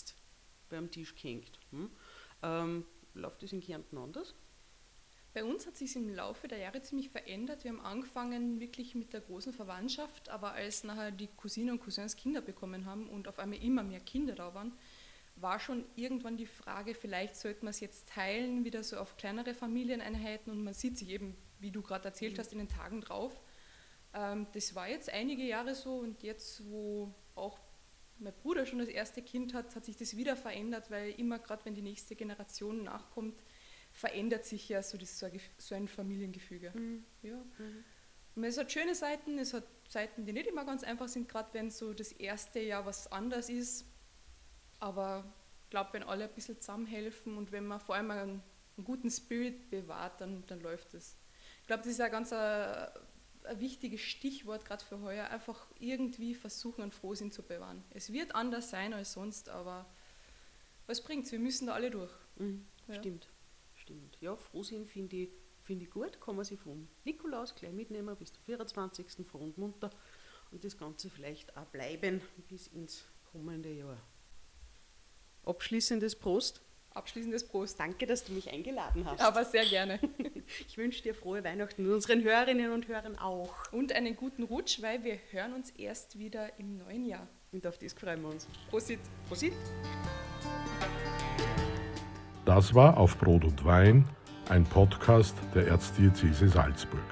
beim 0.68 0.90
Tisch 0.90 1.14
gehängt. 1.14 1.59
Hm? 1.70 1.90
Ähm, 2.42 2.85
läuft 3.14 3.42
das 3.42 3.52
in 3.52 3.61
Kärnten 3.61 3.96
anders? 3.96 4.35
Bei 5.32 5.44
uns 5.44 5.66
hat 5.66 5.76
sich 5.76 5.94
im 5.96 6.09
Laufe 6.14 6.48
der 6.48 6.59
Jahre 6.59 6.82
ziemlich 6.82 7.11
verändert. 7.11 7.62
Wir 7.62 7.70
haben 7.70 7.80
angefangen 7.80 8.59
wirklich 8.59 8.94
mit 8.94 9.12
der 9.12 9.20
großen 9.20 9.52
Verwandtschaft, 9.52 10.28
aber 10.28 10.52
als 10.52 10.82
nachher 10.82 11.11
die 11.11 11.28
Cousinen 11.28 11.72
und 11.72 11.80
Cousins 11.80 12.16
Kinder 12.16 12.40
bekommen 12.40 12.87
haben 12.87 13.09
und 13.09 13.28
auf 13.28 13.38
einmal 13.38 13.62
immer 13.62 13.82
mehr 13.82 14.00
Kinder 14.00 14.35
da 14.35 14.54
waren, 14.54 14.72
war 15.37 15.61
schon 15.61 15.85
irgendwann 15.94 16.38
die 16.38 16.46
Frage, 16.46 16.94
vielleicht 16.94 17.37
sollte 17.37 17.64
man 17.64 17.70
es 17.70 17.80
jetzt 17.80 18.09
teilen, 18.09 18.64
wieder 18.64 18.82
so 18.82 18.96
auf 18.96 19.18
kleinere 19.18 19.54
Familieneinheiten 19.54 20.50
und 20.50 20.64
man 20.64 20.72
sieht 20.72 20.96
sich 20.96 21.11
eben 21.11 21.37
wie 21.58 21.70
du 21.70 21.82
gerade 21.82 22.06
erzählt 22.06 22.38
hast, 22.38 22.52
in 22.52 22.58
den 22.58 22.68
Tagen 22.68 23.00
drauf. 23.00 23.40
Ähm, 24.14 24.46
das 24.52 24.74
war 24.74 24.88
jetzt 24.88 25.12
einige 25.12 25.42
Jahre 25.42 25.74
so 25.74 25.96
und 25.96 26.22
jetzt, 26.22 26.68
wo 26.70 27.14
auch 27.34 27.58
mein 28.18 28.32
Bruder 28.32 28.64
schon 28.66 28.78
das 28.78 28.88
erste 28.88 29.22
Kind 29.22 29.54
hat, 29.54 29.74
hat 29.76 29.84
sich 29.84 29.96
das 29.96 30.16
wieder 30.16 30.36
verändert, 30.36 30.90
weil 30.90 31.10
immer 31.12 31.38
gerade 31.38 31.64
wenn 31.64 31.74
die 31.74 31.82
nächste 31.82 32.16
Generation 32.16 32.84
nachkommt, 32.84 33.42
verändert 33.92 34.44
sich 34.44 34.68
ja 34.68 34.82
so, 34.82 34.98
das, 34.98 35.24
so 35.58 35.74
ein 35.74 35.88
Familiengefüge. 35.88 36.72
Mhm. 36.74 37.04
Ja. 37.22 37.36
Mhm. 37.58 38.44
Es 38.44 38.58
hat 38.58 38.70
schöne 38.70 38.94
Seiten, 38.94 39.38
es 39.38 39.54
hat 39.54 39.64
Seiten, 39.88 40.26
die 40.26 40.32
nicht 40.32 40.46
immer 40.46 40.64
ganz 40.64 40.82
einfach 40.82 41.08
sind, 41.08 41.28
gerade 41.28 41.52
wenn 41.54 41.70
so 41.70 41.94
das 41.94 42.12
erste 42.12 42.60
Jahr 42.60 42.84
was 42.84 43.10
anders 43.10 43.48
ist. 43.48 43.86
Aber 44.78 45.24
ich 45.64 45.70
glaube, 45.70 45.94
wenn 45.94 46.02
alle 46.02 46.24
ein 46.24 46.34
bisschen 46.34 46.60
zusammenhelfen 46.60 47.36
und 47.36 47.52
wenn 47.52 47.66
man 47.66 47.80
vor 47.80 47.94
allem 47.94 48.10
einen, 48.10 48.42
einen 48.76 48.84
guten 48.84 49.10
Spirit 49.10 49.70
bewahrt, 49.70 50.20
dann, 50.20 50.44
dann 50.46 50.60
läuft 50.60 50.92
es. 50.94 51.16
Ich 51.66 51.68
glaube, 51.68 51.83
das 51.83 51.92
ist 51.92 52.00
ein 52.00 52.11
ganz 52.11 52.33
ein, 52.33 52.88
ein 53.44 53.61
wichtiges 53.61 54.00
Stichwort 54.00 54.64
gerade 54.64 54.85
für 54.85 55.00
heuer. 55.00 55.26
Einfach 55.29 55.66
irgendwie 55.79 56.35
versuchen, 56.35 56.83
einen 56.83 56.92
Frohsinn 56.92 57.33
zu 57.33 57.42
bewahren. 57.42 57.85
Es 57.90 58.12
wird 58.12 58.35
anders 58.35 58.70
sein 58.70 58.94
als 58.94 59.12
sonst, 59.12 59.48
aber 59.48 59.87
was 60.87 61.02
bringt's? 61.02 61.33
Wir 61.33 61.40
müssen 61.40 61.66
da 61.66 61.74
alle 61.74 61.90
durch. 61.90 62.12
Mhm, 62.37 62.66
ja. 62.88 62.94
Stimmt 62.94 63.29
stimmt. 63.87 64.18
Ja, 64.20 64.37
Frohsinn 64.37 64.87
finde 64.87 65.16
ich, 65.16 65.29
find 65.62 65.83
ich 65.83 65.90
gut, 65.90 66.20
kann 66.20 66.37
man 66.37 66.44
sich 66.44 66.59
von 66.59 66.88
Nikolaus 67.05 67.55
gleich 67.55 67.72
mitnehmen 67.72 68.16
bis 68.16 68.33
zum 68.33 68.42
24. 68.44 69.26
froh 69.26 69.38
und 69.38 69.57
munter 69.59 69.90
und 70.50 70.64
das 70.64 70.76
Ganze 70.76 71.09
vielleicht 71.09 71.57
auch 71.57 71.66
bleiben 71.66 72.20
bis 72.48 72.66
ins 72.68 73.05
kommende 73.31 73.72
Jahr. 73.72 74.00
Abschließendes 75.44 76.16
Prost. 76.16 76.62
Abschließendes 76.90 77.46
Prost. 77.46 77.79
Danke, 77.79 78.07
dass 78.07 78.24
du 78.24 78.33
mich 78.33 78.50
eingeladen 78.50 79.05
hast. 79.05 79.20
Aber 79.20 79.44
sehr 79.44 79.64
gerne. 79.64 80.00
Ich 80.68 80.78
wünsche 80.78 81.02
dir 81.02 81.14
frohe 81.14 81.42
Weihnachten 81.44 81.87
und 81.87 81.92
unseren 81.92 82.22
Hörerinnen 82.22 82.72
und 82.72 82.88
Hörern 82.88 83.18
auch. 83.18 83.54
Und 83.72 83.92
einen 83.92 84.16
guten 84.16 84.42
Rutsch, 84.42 84.82
weil 84.82 85.04
wir 85.04 85.18
hören 85.30 85.52
uns 85.54 85.70
erst 85.70 86.18
wieder 86.18 86.59
im 86.59 86.76
neuen 86.78 87.04
Jahr. 87.04 87.26
Und 87.52 87.66
auf 87.66 87.78
das 87.78 87.92
freuen 87.92 88.22
wir 88.22 88.28
uns. 88.30 88.46
Prosit. 88.70 89.00
Prosit. 89.28 89.52
Das 92.44 92.74
war 92.74 92.96
auf 92.96 93.18
Brot 93.18 93.44
und 93.44 93.64
Wein, 93.64 94.09
ein 94.48 94.64
Podcast 94.64 95.35
der 95.54 95.66
Erzdiözese 95.66 96.48
Salzburg. 96.48 97.02